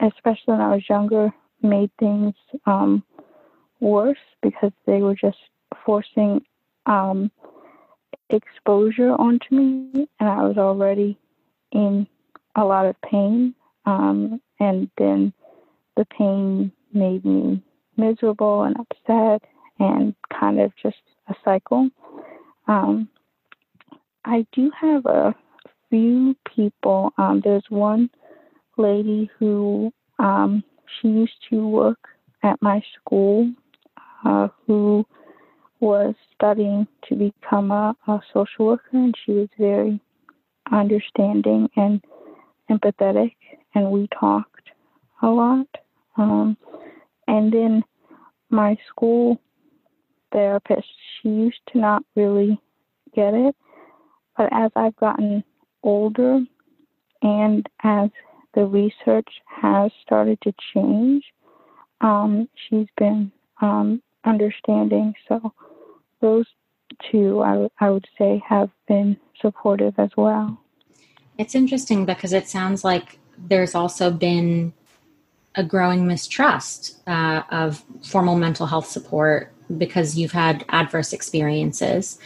[0.00, 2.34] especially when I was younger, made things
[2.66, 3.02] um,
[3.80, 5.38] worse because they were just
[5.84, 6.42] forcing
[8.30, 11.18] exposure onto me, and I was already
[11.72, 12.06] in
[12.54, 13.54] a lot of pain.
[13.84, 15.32] Um, and then
[15.96, 17.62] the pain made me
[17.96, 19.42] miserable and upset,
[19.78, 20.96] and kind of just
[21.28, 21.88] a cycle.
[22.66, 23.08] Um,
[24.24, 25.34] I do have a
[25.88, 27.12] few people.
[27.16, 28.10] Um, there's one
[28.76, 30.64] lady who um,
[31.00, 31.98] she used to work
[32.42, 33.52] at my school
[34.24, 35.06] uh, who
[35.80, 40.00] was studying to become a, a social worker, and she was very
[40.72, 42.02] understanding and
[42.70, 43.34] empathetic,
[43.74, 44.70] and we talked
[45.22, 45.66] a lot.
[46.16, 46.56] Um,
[47.28, 47.84] and then
[48.50, 49.40] my school
[50.32, 50.86] therapist,
[51.20, 52.60] she used to not really
[53.14, 53.54] get it,
[54.36, 55.44] but as I've gotten
[55.82, 56.40] older
[57.22, 58.10] and as
[58.54, 61.24] the research has started to change,
[62.00, 65.14] um, she's been um, understanding.
[65.28, 65.52] So
[66.20, 66.46] those
[67.10, 70.58] two, I, I would say, have been supportive as well.
[71.38, 74.72] It's interesting because it sounds like there's also been
[75.54, 82.18] a growing mistrust uh, of formal mental health support because you've had adverse experiences.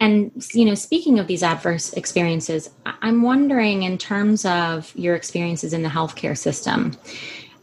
[0.00, 5.72] And, you know, speaking of these adverse experiences, I'm wondering in terms of your experiences
[5.72, 6.96] in the healthcare system,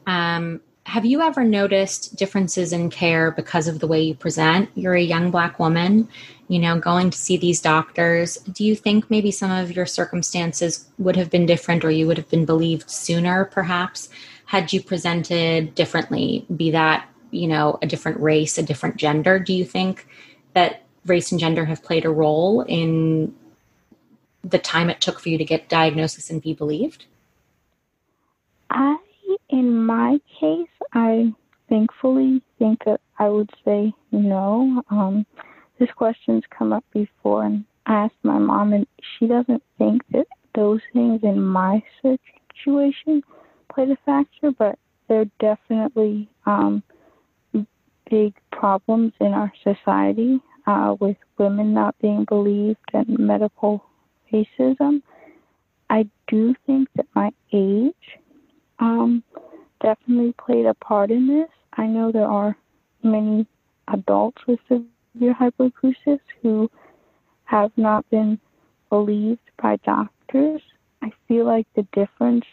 [0.06, 4.70] um, have you ever noticed differences in care because of the way you present?
[4.76, 6.10] You're a young black woman,
[6.50, 8.38] you know, going to see these doctors.
[8.38, 12.18] Do you think maybe some of your circumstances would have been different or you would
[12.18, 14.10] have been believed sooner, perhaps,
[14.46, 19.40] had you presented differently, be that, you know, a different race, a different gender?
[19.40, 20.06] Do you think
[20.54, 23.34] that race and gender have played a role in
[24.44, 27.06] the time it took for you to get diagnosis and be believed?
[28.70, 28.98] I
[29.54, 31.32] in my case, I
[31.70, 34.82] thankfully think that I would say no.
[34.90, 35.28] Um,
[35.80, 40.26] this question's come up before, and I asked my mom, and she doesn't think that
[40.56, 43.22] those things in my situation
[43.72, 46.82] played a factor, but they're definitely um,
[48.10, 53.86] big problems in our society uh, with women not being believed and medical
[54.34, 55.04] racism.
[55.92, 57.94] I do think that my age
[58.80, 59.24] um,
[59.82, 61.50] definitely played a part in this.
[61.76, 62.56] I know there are
[63.04, 63.46] many
[63.88, 66.70] adults with severe hyperacusis who
[67.46, 68.40] have not been
[68.90, 70.62] believed by doctors.
[71.02, 72.46] I feel like the difference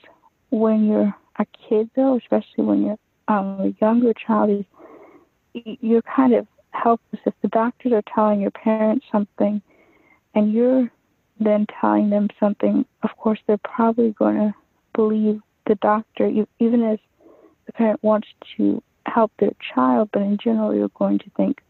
[0.51, 2.99] when you're a kid, though, especially when you're
[3.29, 4.65] um, a younger child, is
[5.81, 7.21] you're kind of helpless.
[7.25, 9.63] If the doctors are telling your parents something
[10.35, 10.91] and you're
[11.39, 14.55] then telling them something, of course, they're probably going to
[14.95, 15.41] believe
[15.71, 16.99] the doctor, even as
[17.67, 21.61] the parent wants to help their child, but in general, you're going to think,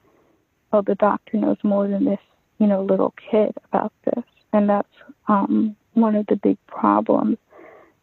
[0.73, 2.19] oh, the doctor knows more than this,
[2.59, 4.25] you know, little kid about this.
[4.55, 4.89] And that's
[5.29, 7.37] um, one of the big problems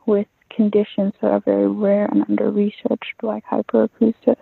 [0.06, 4.38] with conditions that are very rare and under researched, like hyperacusis.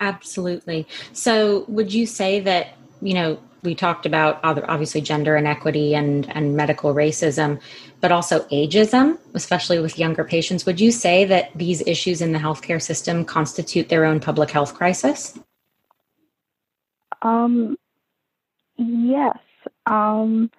[0.00, 0.86] Absolutely.
[1.12, 2.68] So, would you say that,
[3.00, 7.60] you know, we talked about obviously gender inequity and, and medical racism,
[8.00, 10.64] but also ageism, especially with younger patients.
[10.64, 14.74] Would you say that these issues in the healthcare system constitute their own public health
[14.74, 15.38] crisis?
[17.20, 17.76] Um,
[18.78, 19.36] yes,
[19.86, 20.50] Um,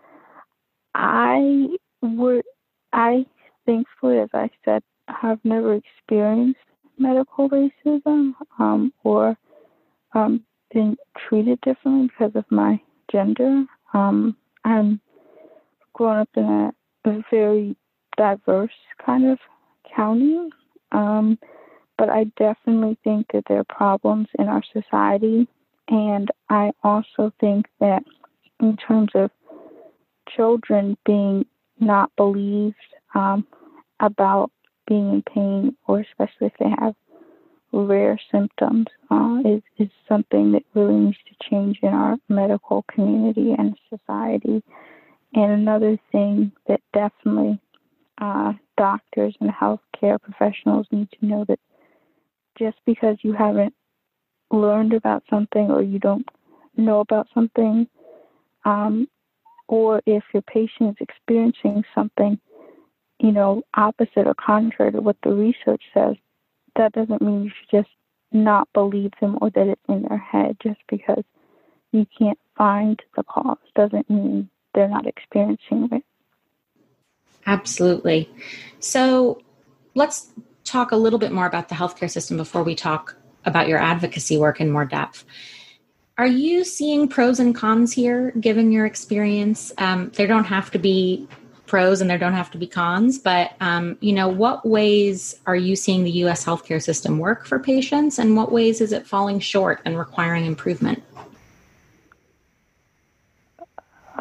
[0.93, 1.67] I
[2.01, 2.43] would,
[2.91, 3.25] I
[3.65, 6.59] thankfully, as I said, have never experienced
[6.97, 9.37] medical racism um, or
[10.13, 10.43] um,
[10.74, 12.80] been treated differently because of my
[13.11, 13.65] gender.
[13.93, 14.99] Um, I'm
[15.93, 17.76] grown up in a, a very
[18.17, 18.72] diverse
[19.05, 19.39] kind of
[19.95, 20.49] county,
[20.91, 21.38] um,
[21.97, 25.47] but I definitely think that there are problems in our society.
[25.88, 28.03] And I also think that
[28.59, 29.32] in terms of
[30.36, 31.45] children being
[31.80, 32.76] not believed
[33.13, 33.45] um,
[33.99, 34.51] about
[34.88, 36.95] being in pain, or especially if they have
[37.74, 43.55] rare symptoms, uh, is, is something that really needs to change in our medical community
[43.57, 44.61] and society.
[45.34, 47.59] And another thing that definitely
[48.19, 51.59] uh, doctors and healthcare professionals need to know that
[52.59, 53.74] just because you haven't
[54.51, 56.28] learned about something or you don't
[56.76, 57.88] know about something,
[58.65, 59.07] um,
[59.67, 62.38] or if your patient is experiencing something,
[63.19, 66.15] you know, opposite or contrary to what the research says,
[66.76, 67.95] that doesn't mean you should just
[68.32, 71.24] not believe them or that it's in their head just because
[71.91, 76.03] you can't find the cause doesn't mean they're not experiencing it.
[77.45, 78.30] Absolutely.
[78.80, 79.41] So
[79.95, 80.32] let's
[80.63, 83.15] talk a little bit more about the healthcare system before we talk
[83.45, 85.26] about your advocacy work in more depth.
[86.17, 89.74] Are you seeing pros and cons here, given your experience?
[89.78, 91.28] Um, there don't have to be
[91.72, 95.55] pros and there don't have to be cons, but um, you know, what ways are
[95.55, 96.43] you seeing the U.S.
[96.43, 101.01] healthcare system work for patients, and what ways is it falling short and requiring improvement?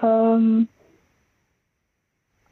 [0.01, 0.69] Um,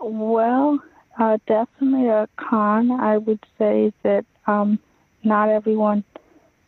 [0.00, 0.82] well,
[1.16, 2.90] uh, definitely a con.
[2.90, 4.80] I would say that um,
[5.22, 6.02] not everyone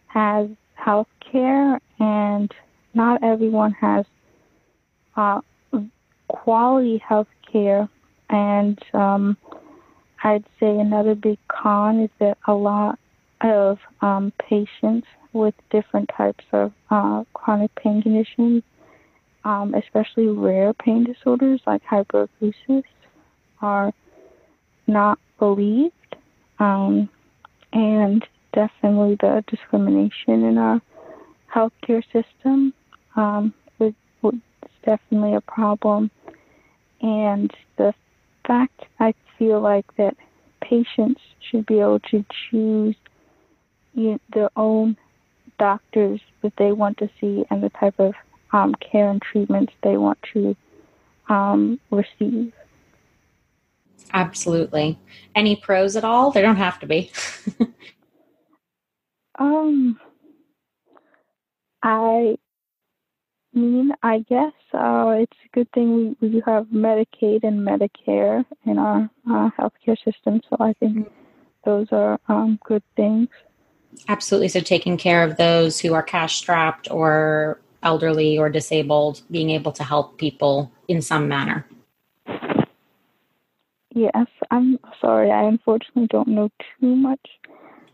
[0.06, 2.54] has health care and
[2.94, 4.06] not everyone has
[5.16, 5.40] uh,
[6.28, 7.88] quality health care.
[8.30, 9.36] And um,
[10.22, 12.98] I'd say another big con is that a lot
[13.40, 18.62] of um, patients with different types of uh, chronic pain conditions,
[19.44, 22.84] um, especially rare pain disorders like hyperacusis,
[23.60, 23.92] are
[24.86, 25.94] not believed.
[26.58, 27.08] Um,
[27.72, 30.80] and definitely the discrimination in our
[31.52, 32.74] healthcare system
[33.16, 33.94] um, is,
[34.84, 36.10] definitely a problem.
[37.02, 37.94] And the
[38.50, 40.16] fact I feel like that
[40.60, 42.96] patients should be able to choose
[43.94, 44.96] their own
[45.58, 48.12] doctors that they want to see and the type of
[48.52, 50.56] um, care and treatments they want to
[51.28, 52.52] um, receive.
[54.12, 54.98] Absolutely.
[55.36, 56.32] Any pros at all?
[56.32, 57.12] There don't have to be.
[59.38, 60.00] um,
[61.84, 62.36] I
[63.60, 68.78] mean, I guess uh, it's a good thing we, we have Medicaid and Medicare in
[68.78, 70.40] our uh, healthcare system.
[70.48, 71.14] So I think mm-hmm.
[71.64, 73.28] those are um, good things.
[74.08, 74.48] Absolutely.
[74.48, 79.72] So taking care of those who are cash strapped or elderly or disabled, being able
[79.72, 81.66] to help people in some manner.
[83.92, 85.30] Yes, I'm sorry.
[85.32, 86.50] I unfortunately don't know
[86.80, 87.20] too much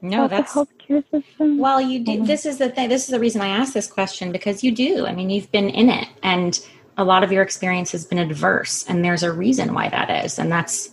[0.03, 1.59] no, that's healthcare system.
[1.59, 2.13] Well, you do.
[2.13, 2.25] Mm-hmm.
[2.25, 2.89] This is the thing.
[2.89, 5.07] This is the reason I asked this question because you do.
[5.07, 6.59] I mean, you've been in it, and
[6.97, 10.39] a lot of your experience has been adverse, and there's a reason why that is,
[10.39, 10.91] and that's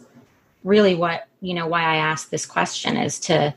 [0.64, 3.54] really what you know why I asked this question is to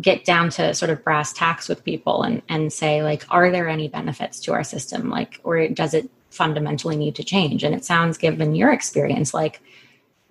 [0.00, 3.68] get down to sort of brass tacks with people and and say like, are there
[3.68, 7.64] any benefits to our system, like, or does it fundamentally need to change?
[7.64, 9.60] And it sounds, given your experience, like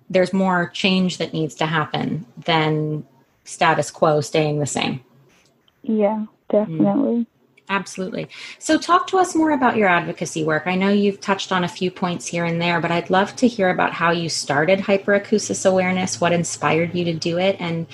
[0.08, 3.06] there's more change that needs to happen than
[3.50, 5.00] status quo staying the same.
[5.82, 7.20] Yeah, definitely.
[7.20, 7.26] Mm.
[7.68, 8.28] Absolutely.
[8.58, 10.64] So, talk to us more about your advocacy work.
[10.66, 13.46] I know you've touched on a few points here and there, but I'd love to
[13.46, 17.86] hear about how you started hyperacusis awareness, what inspired you to do it, and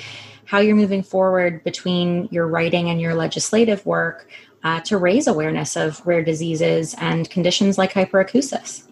[0.46, 4.30] how you're moving forward between your writing and your legislative work
[4.64, 8.82] uh, to raise awareness of rare diseases and conditions like hyperacusis.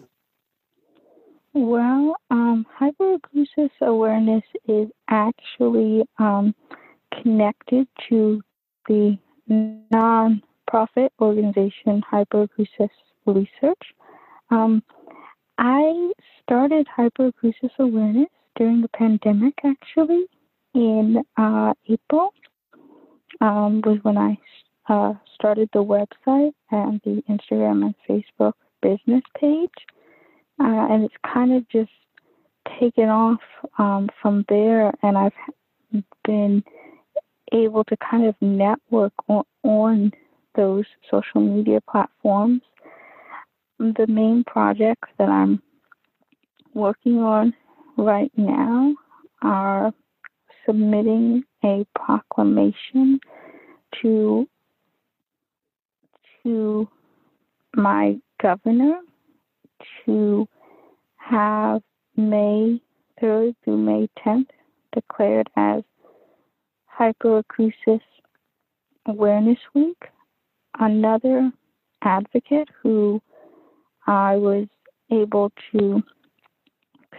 [1.57, 6.53] Well, um, hyperacusis awareness is actually um,
[7.23, 8.41] connected to
[8.89, 12.89] the non-profit organization Hyperacusis
[13.25, 13.81] Research.
[14.49, 14.83] Um,
[15.57, 16.11] I
[16.43, 18.27] started hyperacusis awareness
[18.57, 20.25] during the pandemic, actually,
[20.73, 22.33] in uh, April.
[23.39, 24.37] Um, was when I
[24.89, 29.71] uh, started the website and the Instagram and Facebook business page
[30.59, 31.91] uh, and it's kind of just
[32.79, 33.41] taken off
[33.77, 34.93] um, from there.
[35.03, 36.63] And I've been
[37.51, 40.11] able to kind of network on, on
[40.55, 42.61] those social media platforms.
[43.79, 45.61] the main projects that I'm
[46.73, 47.53] working on
[47.97, 48.95] right now
[49.41, 49.93] are
[50.65, 53.19] submitting a proclamation
[54.01, 54.47] to
[56.43, 56.87] to
[57.75, 58.99] my governor
[60.05, 60.47] to
[61.17, 61.81] have
[62.15, 62.81] May
[63.21, 64.49] 3rd through May 10th
[64.93, 65.83] declared as
[66.99, 68.01] Hyperacusis
[69.05, 70.01] Awareness Week.
[70.79, 71.51] Another
[72.01, 73.21] advocate who
[74.07, 74.67] I was
[75.11, 76.03] able to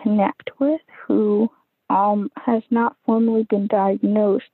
[0.03, 1.51] connect with, who
[1.91, 4.45] um, has not formally been diagnosed,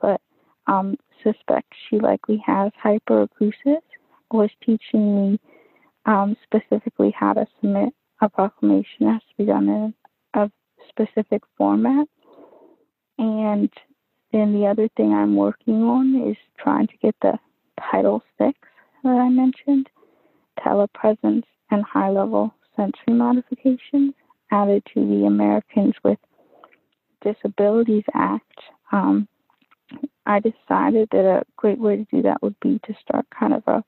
[0.00, 0.20] but
[0.66, 3.82] um, suspects she likely has hyperacusis,
[4.30, 5.40] was teaching me
[6.08, 7.90] um, specifically how to submit
[8.20, 9.94] a proclamation has to be done in
[10.34, 10.50] a
[10.88, 12.08] specific format.
[13.18, 13.70] And
[14.32, 17.38] then the other thing I'm working on is trying to get the
[17.90, 18.54] Title VI
[19.04, 19.88] that I mentioned,
[20.58, 24.14] telepresence and high level sensory modifications
[24.50, 26.18] added to the Americans with
[27.22, 28.58] Disabilities Act.
[28.92, 29.28] Um,
[30.24, 33.62] I decided that a great way to do that would be to start kind of
[33.66, 33.84] a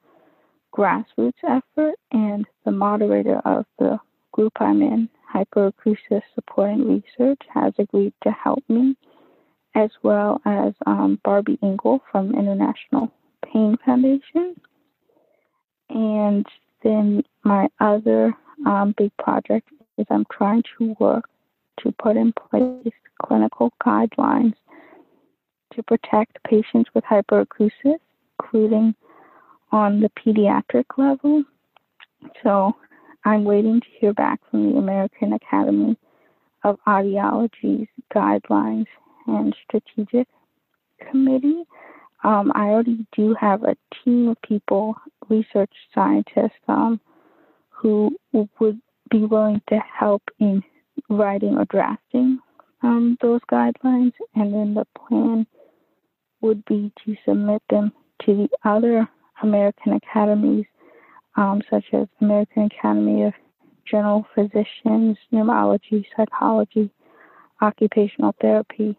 [0.75, 3.99] grassroots effort, and the moderator of the
[4.33, 8.97] group I'm in, Hyperacusis Support and Research, has agreed to help me,
[9.75, 13.13] as well as um, Barby Ingle from International
[13.45, 14.61] Pain Foundation.
[15.89, 16.47] And
[16.83, 18.33] then my other
[18.67, 19.69] um, big project
[19.99, 21.25] is I'm trying to work
[21.81, 22.93] to put in place
[23.23, 24.55] clinical guidelines
[25.75, 27.99] to protect patients with hyperacusis,
[28.41, 28.95] including
[29.73, 31.45] on the pediatric level.
[32.43, 32.75] So
[33.25, 35.97] I'm waiting to hear back from the American Academy
[36.65, 38.87] of Audiology's guidelines
[39.27, 40.29] and strategic
[41.11, 41.65] committee.
[42.23, 44.95] Um, I already do have a team of people,
[45.29, 47.01] research scientists, um,
[47.71, 50.63] who would be willing to help in
[51.09, 52.39] writing or drafting
[52.83, 55.47] um, those guidelines, and then the plan
[56.41, 57.93] would be to submit them
[58.25, 59.09] to the other
[59.43, 60.67] American academies,
[61.37, 63.33] um, such as American Academy of
[63.91, 66.91] General Physicians, Neurology, Psychology,
[67.63, 68.97] Occupational Therapy,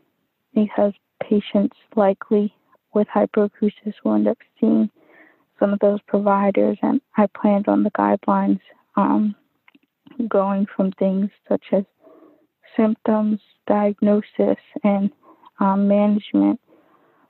[0.53, 2.53] because patients likely
[2.93, 4.89] with hyperacusis will end up seeing
[5.59, 8.59] some of those providers, and I planned on the guidelines
[8.95, 9.35] um,
[10.27, 11.83] going from things such as
[12.75, 15.11] symptoms, diagnosis, and
[15.59, 16.59] um, management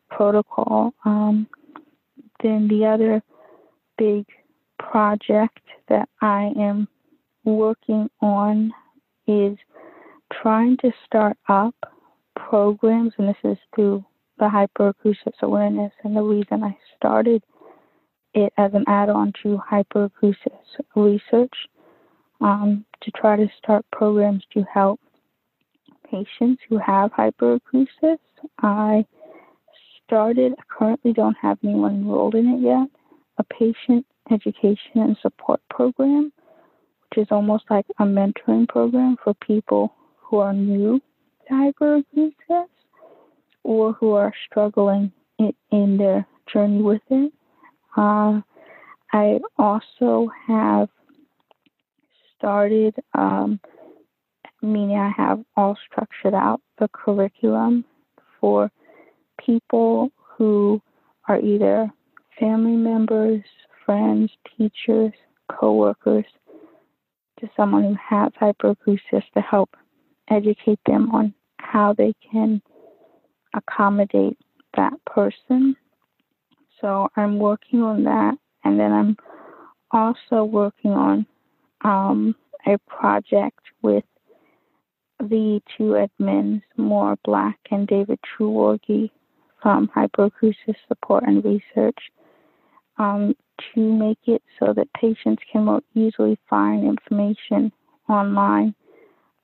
[0.09, 0.93] protocol.
[1.05, 1.47] Um,
[2.42, 3.22] then the other
[3.98, 4.26] big
[4.80, 6.88] project that I am
[7.44, 8.72] working on
[9.28, 9.58] is
[10.42, 11.76] trying to start up
[12.36, 14.04] programs, and this is through
[14.39, 15.92] the hyperacusis awareness.
[16.04, 17.44] And the reason I started
[18.34, 20.36] it as an add on to hyperacusis
[20.96, 21.54] research
[22.39, 25.00] um, to try to start programs to help
[26.10, 28.18] patients who have hyperacusis.
[28.60, 29.06] I
[30.12, 32.89] started, I currently don't have anyone enrolled in it yet,
[33.38, 36.34] a patient education and support program,
[37.09, 40.99] which is almost like a mentoring program for people who are new
[41.47, 42.68] to hyperacusis
[43.64, 47.32] or who are struggling in, in their journey with it.
[47.95, 48.41] Uh,
[49.14, 50.89] I also have
[52.38, 53.62] started, um,
[54.62, 57.86] meaning I have all structured out the curriculum
[58.41, 58.70] for
[59.46, 60.82] people who
[61.28, 61.92] are either
[62.39, 63.42] family members,
[63.86, 65.12] friends, teachers,
[65.50, 66.26] coworkers
[67.39, 69.76] to someone who has hyperacusis to help
[70.30, 72.62] educate them on how they can
[73.54, 74.38] accommodate
[74.76, 75.76] that person.
[76.80, 79.18] So I'm working on that, and then I'm
[79.92, 81.26] also working on
[81.84, 82.36] um,
[82.66, 84.04] a project with
[85.20, 89.12] the two admins, Moore Black and David Truorgy,
[89.62, 91.97] from Hyperacusis Support and Research
[92.97, 93.36] um,
[93.74, 97.72] to make it so that patients can more easily find information
[98.09, 98.74] online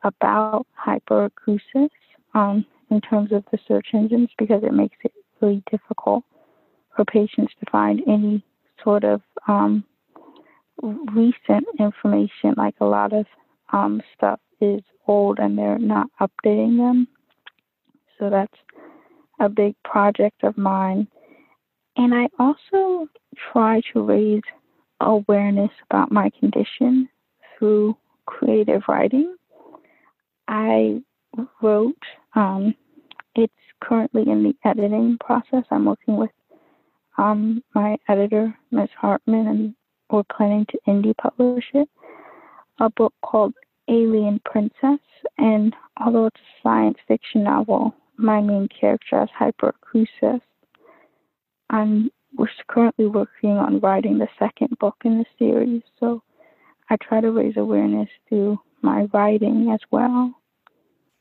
[0.03, 1.89] about hyperacusis
[2.33, 6.23] um, in terms of the search engines because it makes it really difficult
[6.95, 8.43] for patients to find any
[8.83, 9.83] sort of um,
[10.81, 12.53] recent information.
[12.55, 13.25] Like a lot of
[13.71, 17.07] um, stuff is old and they're not updating them.
[18.17, 18.53] So that's
[19.39, 21.07] a big project of mine.
[21.95, 23.07] And I also
[23.51, 24.43] try to raise
[24.99, 27.09] awareness about my condition
[27.57, 29.35] through creative writing.
[30.47, 31.01] I
[31.61, 31.95] wrote,
[32.35, 32.75] um,
[33.35, 35.63] it's currently in the editing process.
[35.71, 36.31] I'm working with
[37.17, 38.89] um, my editor, Ms.
[38.99, 39.75] Hartman, and
[40.11, 41.89] we're planning to indie publish it,
[42.79, 43.53] a book called
[43.87, 44.99] Alien Princess.
[45.37, 50.41] And although it's a science fiction novel, my main character is hyperacusis.
[51.69, 52.11] I'm
[52.67, 56.21] currently working on writing the second book in the series, so
[56.89, 60.33] I try to raise awareness through my writing as well.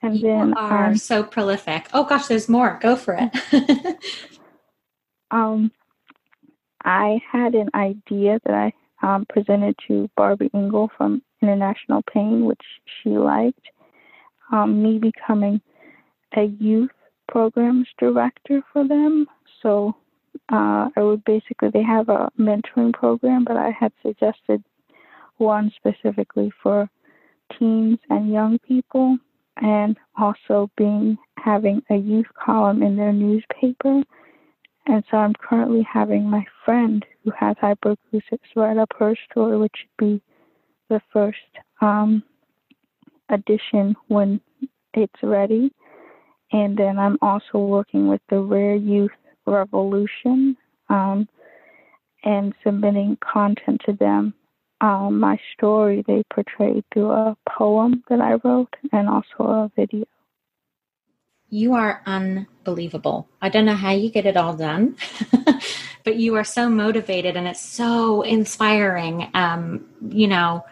[0.03, 1.89] And you then are um, so prolific.
[1.93, 2.79] Oh gosh, there's more.
[2.81, 3.97] Go for it.
[5.31, 5.73] um,
[6.85, 8.73] I had an idea that I
[9.03, 12.63] um, presented to Barby Ingle from International Pain, which
[13.03, 13.61] she liked.
[14.53, 15.61] Um, me becoming
[16.37, 16.91] a youth
[17.29, 19.27] programs director for them.
[19.63, 19.97] So
[20.51, 24.63] uh, I would basically, they have a mentoring program, but I had suggested
[25.39, 26.89] one specifically for
[27.59, 29.19] teens and young people,
[29.59, 34.03] and also being having a youth column in their newspaper.
[34.87, 39.75] And so I'm currently having my friend who has hyperacusis write up her story, which
[39.99, 40.23] would be
[40.89, 41.39] the first
[41.81, 42.23] um,
[43.29, 44.41] edition when
[44.95, 45.73] it's ready.
[46.53, 49.11] And then I'm also working with the Rare Youth
[49.47, 50.57] Revolution
[50.89, 51.29] um,
[52.25, 54.35] and submitting content to them.
[54.81, 60.05] Um, my story they portrayed through a poem that I wrote and also a video.
[61.49, 63.29] You are unbelievable.
[63.41, 64.97] I don't know how you get it all done,
[66.05, 69.31] but you are so motivated and it's so inspiring.
[69.33, 70.65] Um, you know,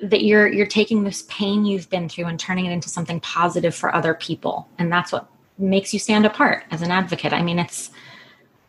[0.00, 3.74] that you're you're taking this pain you've been through and turning it into something positive
[3.74, 4.68] for other people.
[4.78, 5.28] And that's what
[5.58, 7.32] makes you stand apart as an advocate.
[7.32, 7.90] I mean it's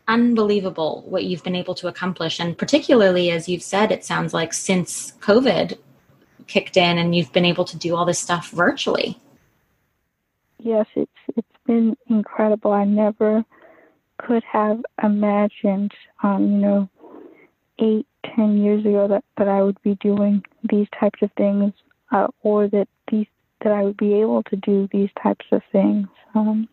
[0.08, 2.40] unbelievable what you've been able to accomplish.
[2.40, 5.78] And particularly as you've said it sounds like since covid
[6.48, 9.18] kicked in and you've been able to do all this stuff virtually.
[10.58, 12.72] Yes it's it's been incredible.
[12.72, 13.44] I never
[14.18, 15.92] could have imagined
[16.24, 16.88] um, you know
[17.78, 18.06] eight
[18.36, 21.72] ten years ago that, that I would be doing these types of things,
[22.12, 23.26] uh, or that these
[23.62, 26.08] that I would be able to do these types of things.
[26.34, 26.68] Um,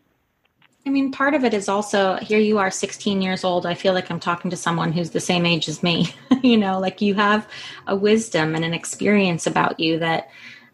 [0.86, 3.66] I mean, part of it is also here you are 16 years old.
[3.66, 6.14] I feel like I'm talking to someone who's the same age as me.
[6.42, 7.46] you know, like you have
[7.86, 10.30] a wisdom and an experience about you that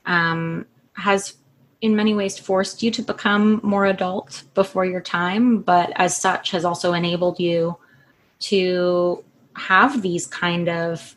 [0.06, 1.34] um, has,
[1.80, 6.52] in many ways, forced you to become more adult before your time, but as such
[6.52, 7.76] has also enabled you
[8.38, 9.24] to
[9.56, 11.16] have these kind of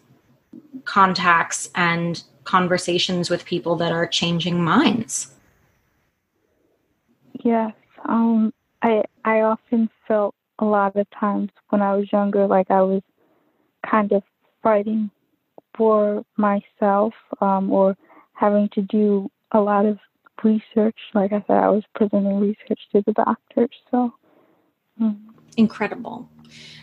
[0.85, 5.33] contacts and conversations with people that are changing minds.
[7.43, 7.73] Yes,
[8.05, 12.81] um, I I often felt a lot of times when I was younger like I
[12.81, 13.01] was
[13.89, 14.23] kind of
[14.63, 15.11] fighting
[15.75, 17.95] for myself um, or
[18.33, 19.99] having to do a lot of
[20.43, 20.97] research.
[21.13, 23.69] Like I said, I was presenting research to the doctors.
[23.91, 24.13] So
[24.99, 25.17] mm.
[25.55, 26.29] incredible.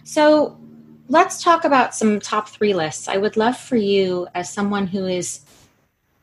[0.04, 0.58] So
[1.14, 3.06] let's talk about some top three lists.
[3.06, 5.42] I would love for you, as someone who is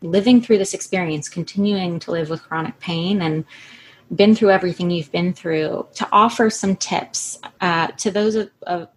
[0.01, 3.45] living through this experience, continuing to live with chronic pain and
[4.13, 8.89] been through everything you've been through, to offer some tips uh, to those of,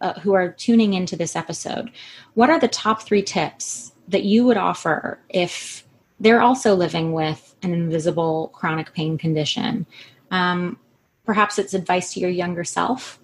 [0.00, 1.90] uh, who are tuning into this episode.
[2.32, 5.84] What are the top three tips that you would offer if
[6.20, 9.84] they're also living with an invisible chronic pain condition?
[10.30, 10.78] Um,
[11.24, 13.18] perhaps it's advice to your younger self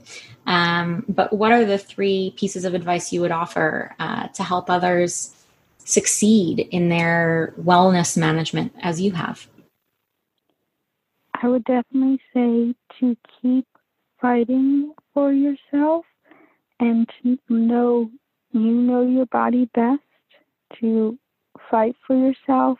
[0.46, 4.70] um, but what are the three pieces of advice you would offer uh, to help
[4.70, 5.34] others
[5.78, 9.46] succeed in their wellness management as you have?
[11.42, 13.66] I would definitely say to keep
[14.20, 16.04] fighting for yourself
[16.78, 18.10] and to know
[18.52, 20.02] you know your body best,
[20.80, 21.18] to
[21.70, 22.78] fight for yourself,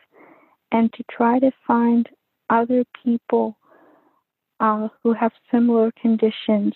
[0.73, 2.09] and to try to find
[2.51, 3.57] other people
[4.61, 6.75] uh, who have similar conditions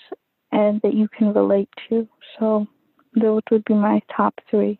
[0.50, 2.08] and that you can relate to.
[2.38, 2.66] So
[3.14, 4.78] those would be my top three.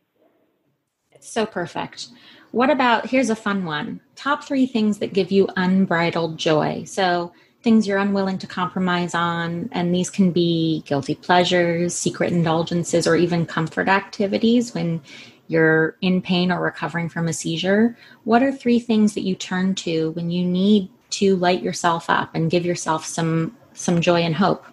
[1.20, 2.08] So perfect.
[2.50, 6.84] What about here's a fun one top three things that give you unbridled joy?
[6.84, 7.32] So
[7.62, 13.16] things you're unwilling to compromise on, and these can be guilty pleasures, secret indulgences, or
[13.16, 15.00] even comfort activities when
[15.48, 17.96] you're in pain or recovering from a seizure.
[18.24, 22.30] What are three things that you turn to when you need to light yourself up
[22.34, 24.64] and give yourself some some joy and hope?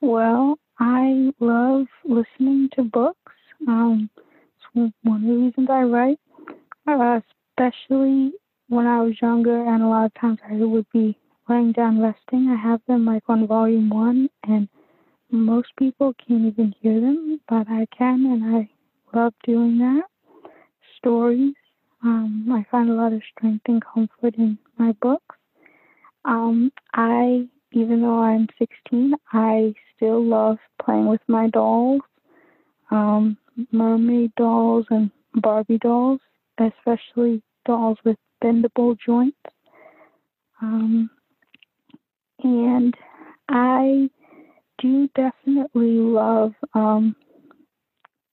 [0.00, 3.32] Well, I love listening to books.
[3.66, 4.10] Um,
[4.74, 6.20] it's one of the reasons I write,
[6.86, 7.20] uh,
[7.58, 8.32] especially
[8.68, 11.18] when I was younger, and a lot of times I would be
[11.48, 12.48] laying down resting.
[12.48, 14.68] I have them like on volume one, and
[15.30, 18.68] most people can't even hear them, but I can, and I
[19.16, 20.04] love doing that.
[20.98, 21.54] Stories.
[22.04, 25.36] Um, I find a lot of strength and comfort in my books.
[26.24, 32.02] Um, I, even though I'm 16, I still love playing with my dolls.
[32.90, 33.36] um,
[33.72, 36.20] mermaid dolls and Barbie dolls,
[36.58, 39.38] especially dolls with bendable joints.
[40.62, 41.10] Um,
[42.42, 42.94] and
[43.48, 44.10] I
[44.80, 47.16] do definitely love um,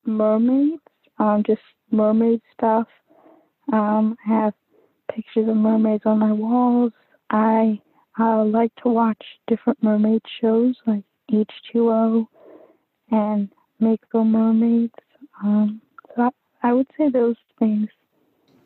[0.05, 0.81] mermaids,
[1.19, 2.87] um, just mermaid stuff.
[3.73, 4.53] Um, I have
[5.15, 6.91] pictures of mermaids on my walls.
[7.29, 7.79] I
[8.19, 12.27] uh, like to watch different mermaid shows like H2O
[13.11, 13.49] and
[13.79, 14.93] Make Little Mermaids.
[15.41, 15.81] Um,
[16.15, 17.87] so I, I would say those things.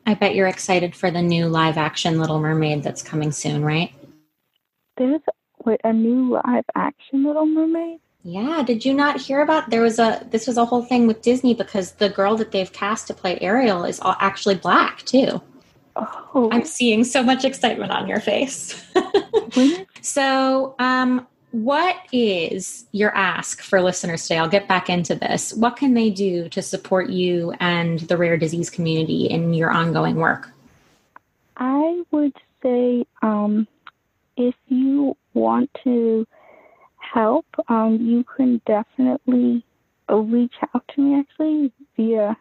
[0.06, 3.92] I bet you're excited for the new live action Little Mermaid that's coming soon, right?
[4.96, 5.20] There's
[5.64, 8.00] wait, a new live action Little Mermaid.
[8.22, 11.22] Yeah, did you not hear about there was a this was a whole thing with
[11.22, 15.40] Disney because the girl that they've cast to play Ariel is actually black too.
[15.96, 16.48] Oh.
[16.52, 18.84] I'm seeing so much excitement on your face.
[20.02, 24.38] so, um, what is your ask for listeners today?
[24.38, 25.52] I'll get back into this.
[25.52, 30.16] What can they do to support you and the rare disease community in your ongoing
[30.16, 30.52] work?
[31.56, 33.66] I would say um,
[34.36, 36.26] if you want to
[36.98, 39.64] help, um, you can definitely
[40.08, 42.36] reach out to me actually via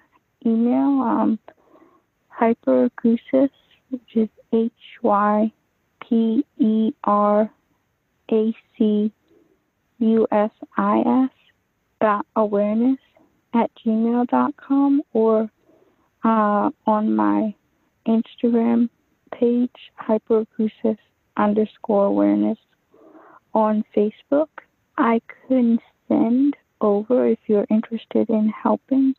[0.46, 1.02] email.
[1.02, 1.40] Um,
[2.40, 3.50] hyperacusis,
[3.90, 4.72] which is H
[5.02, 5.52] Y
[6.08, 7.50] P E R
[8.32, 9.12] A C
[10.00, 11.32] U S I S
[12.02, 12.98] dot awareness
[13.54, 15.50] at gmail.com or
[16.24, 17.54] uh, on my
[18.08, 18.90] Instagram
[19.32, 19.72] page,
[20.02, 20.98] hyperacusis
[21.38, 22.58] underscore awareness
[23.54, 24.50] on Facebook.
[24.98, 29.14] I can send over if you're interested in helping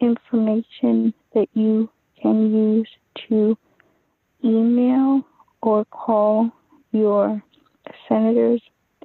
[0.00, 1.88] information that you
[2.24, 2.88] can use
[3.28, 3.56] to
[4.42, 5.22] email
[5.60, 6.50] or call
[6.92, 7.42] your
[8.08, 8.62] senators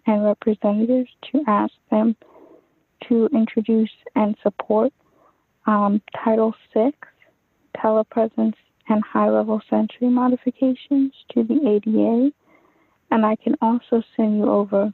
[0.07, 2.15] and representatives to ask them
[3.07, 4.93] to introduce and support
[5.67, 6.93] um, Title VI,
[7.75, 8.55] telepresence,
[8.87, 12.31] and high level sensory modifications to the ADA.
[13.11, 14.93] And I can also send you over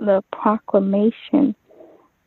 [0.00, 1.54] the proclamation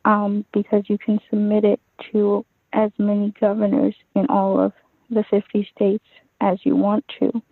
[0.04, 1.80] um, because you can submit it
[2.12, 4.72] to as many governors in all of
[5.10, 6.04] the 50 states
[6.40, 7.42] as you want to.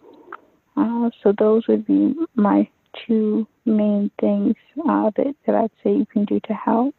[0.76, 2.68] Uh, so those would be my
[3.06, 4.54] two main things
[4.88, 6.94] uh, that, that I'd say you can do to help.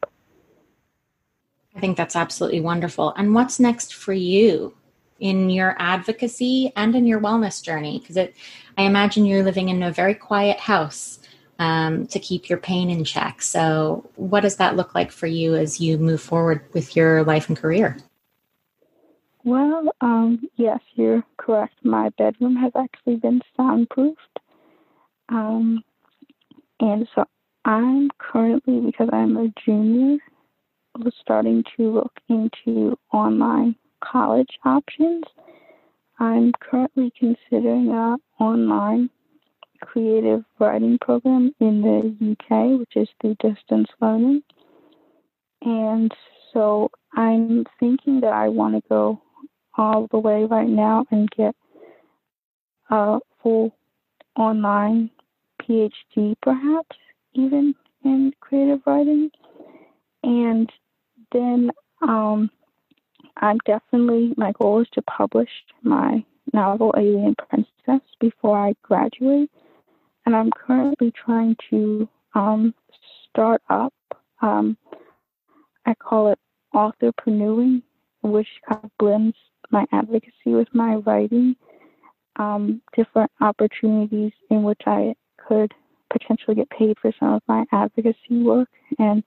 [1.75, 3.13] I think that's absolutely wonderful.
[3.15, 4.75] And what's next for you
[5.19, 7.99] in your advocacy and in your wellness journey?
[7.99, 11.19] Because I imagine you're living in a very quiet house
[11.59, 13.41] um, to keep your pain in check.
[13.41, 17.49] So, what does that look like for you as you move forward with your life
[17.49, 17.97] and career?
[19.43, 21.75] Well, um, yes, you're correct.
[21.83, 24.39] My bedroom has actually been soundproofed.
[25.29, 25.83] Um,
[26.79, 27.25] and so
[27.65, 30.17] I'm currently, because I'm a junior,
[31.21, 35.23] starting to look into online college options.
[36.19, 39.09] I'm currently considering an online
[39.81, 44.43] creative writing program in the UK, which is through distance learning.
[45.61, 46.11] And
[46.53, 49.21] so I'm thinking that I want to go
[49.77, 51.55] all the way right now and get
[52.89, 53.75] a full
[54.35, 55.09] online
[55.61, 56.97] PhD, perhaps
[57.33, 59.29] even in creative writing.
[60.23, 60.69] And
[61.31, 62.49] then um,
[63.37, 65.49] I'm definitely, my goal is to publish
[65.81, 69.49] my novel Alien Princess before I graduate.
[70.25, 72.73] And I'm currently trying to um,
[73.29, 73.93] start up,
[74.41, 74.77] um,
[75.85, 76.39] I call it
[76.73, 77.81] authorpreneuring,
[78.21, 79.37] which kind of blends
[79.71, 81.55] my advocacy with my writing,
[82.37, 85.73] um, different opportunities in which I could
[86.11, 89.23] potentially get paid for some of my advocacy work and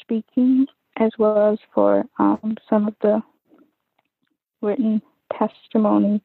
[0.00, 3.22] speaking, as well as for um, some of the
[4.60, 5.02] written
[5.36, 6.20] testimony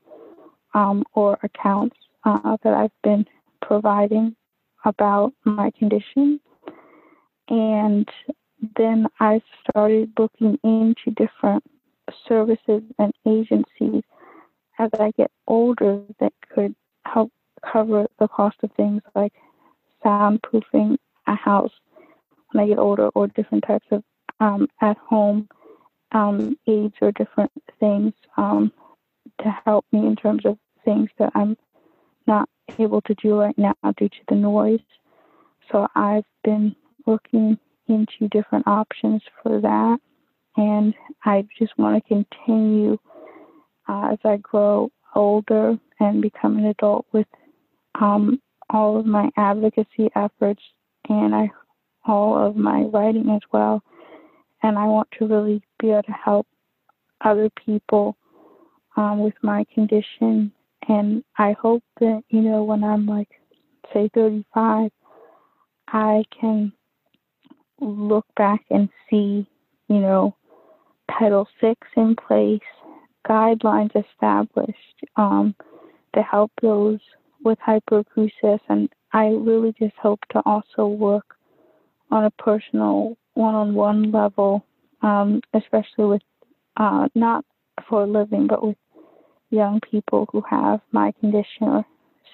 [0.74, 1.96] um, or accounts
[2.26, 3.26] uh, that I've been
[3.62, 4.36] providing
[4.84, 6.40] about my condition.
[7.48, 8.08] And
[8.78, 11.64] then I started looking into different
[12.28, 14.04] services and agencies
[14.80, 16.76] as I get older that could
[17.06, 17.32] help
[17.62, 19.34] cover the cost of things like
[20.04, 20.98] soundproofing
[21.28, 21.72] a house
[22.52, 24.04] when I get older or different types of
[24.40, 25.48] um, at home
[26.12, 28.72] um, aids or different things um,
[29.42, 31.58] to help me in terms of things that I'm
[32.28, 32.50] not
[32.80, 34.80] able to do right now due to the noise.
[35.72, 36.76] So I've been
[37.06, 40.00] looking into different options for that
[40.58, 40.94] and
[41.24, 42.98] I just want to continue
[43.88, 47.28] uh, as I grow older and become an adult with
[48.00, 50.62] um, all of my advocacy efforts
[51.10, 51.50] and I
[52.08, 53.82] all of my writing as well
[54.64, 56.48] and I want to really be able to help
[57.22, 58.18] other people
[58.96, 60.52] um, with my condition.
[60.88, 63.30] And I hope that, you know, when I'm like,
[63.94, 64.92] say, 35,
[65.88, 66.72] I can
[67.80, 69.48] look back and see,
[69.88, 70.36] you know,
[71.12, 72.60] Title VI in place,
[73.28, 75.56] guidelines established um,
[76.14, 77.00] to help those
[77.44, 78.60] with hyperacusis.
[78.70, 81.36] And I really just hope to also work
[82.12, 84.66] on a personal one on one level,
[85.02, 86.22] um, especially with
[86.78, 87.46] uh, not
[87.88, 88.78] for a living, but with
[89.50, 91.86] young people who have my condition or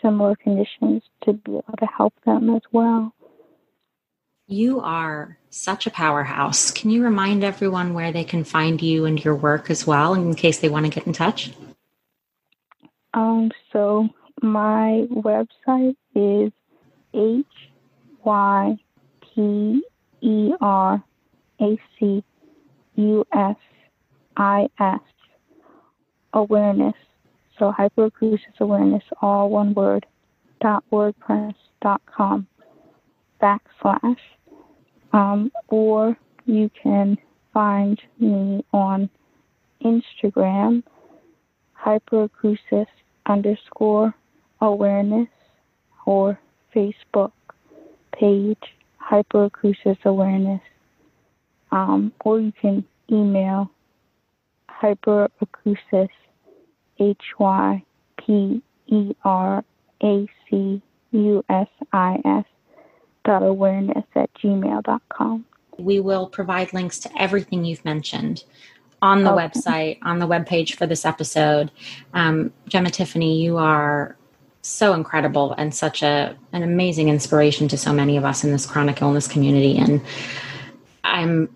[0.02, 3.14] similar conditions to be able to help them as well.
[4.52, 6.72] You are such a powerhouse.
[6.72, 10.34] Can you remind everyone where they can find you and your work as well in
[10.36, 11.54] case they want to get in touch?
[13.14, 14.10] Um, so
[14.42, 16.52] my website is
[17.14, 17.46] H
[18.26, 18.78] Y
[19.22, 19.82] P
[20.20, 21.02] E R
[21.62, 22.22] A C
[22.96, 23.56] U S
[24.36, 25.00] I S
[26.34, 26.96] awareness.
[27.58, 30.06] So hyperacusis awareness, all one word,
[30.60, 32.48] dot wordpress dot com
[33.42, 34.18] backslash.
[35.14, 37.18] Um, or you can
[37.54, 39.10] find me on
[39.84, 40.84] Instagram,
[41.78, 42.88] hyperacusis
[43.26, 44.14] underscore
[44.62, 45.28] awareness,
[46.06, 46.40] or
[46.74, 47.32] Facebook
[48.14, 48.62] page,
[49.02, 50.62] hyperacusis awareness.
[51.72, 53.70] Um, or you can email
[54.70, 56.10] hyperacusis,
[57.00, 57.84] H Y
[58.18, 59.64] P E R
[60.04, 60.82] A C
[61.12, 62.46] U S I S
[63.26, 65.46] awareness at gmail.com.
[65.78, 68.44] We will provide links to everything you've mentioned
[69.02, 69.48] on the okay.
[69.48, 71.72] website, on the webpage for this episode.
[72.14, 74.16] Um, Jemma Tiffany, you are
[74.62, 78.66] so incredible and such a an amazing inspiration to so many of us in this
[78.66, 79.78] chronic illness community.
[79.78, 80.02] And
[81.04, 81.56] I'm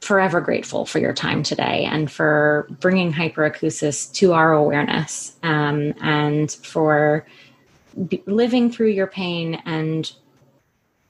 [0.00, 6.50] forever grateful for your time today and for bringing hyperacusis to our awareness um, and
[6.50, 7.24] for
[8.08, 10.12] b- living through your pain and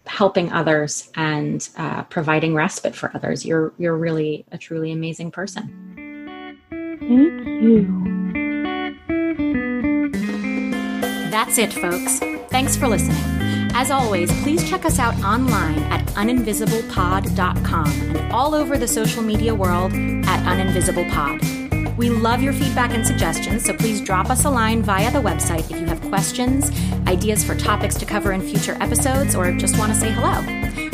[0.06, 3.44] helping others and uh, providing respite for others.
[3.44, 5.92] You're you're really a truly amazing person.
[7.00, 8.12] Thank you.
[11.30, 12.18] That's it, folks.
[12.50, 13.16] Thanks for listening.
[13.74, 17.86] As always, please check us out online at uninvisiblepod.com
[18.16, 21.61] and all over the social media world at uninvisiblepod.
[21.96, 25.70] We love your feedback and suggestions, so please drop us a line via the website
[25.70, 26.70] if you have questions,
[27.06, 30.40] ideas for topics to cover in future episodes, or just want to say hello.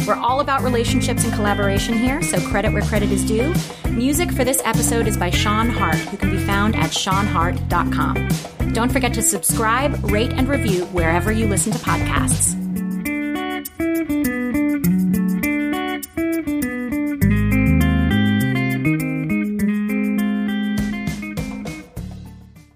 [0.07, 3.55] We're all about relationships and collaboration here, so credit where credit is due.
[3.91, 8.29] Music for this episode is by Sean Hart, who can be found at seanhart.com.
[8.73, 12.68] Don't forget to subscribe, rate, and review wherever you listen to podcasts.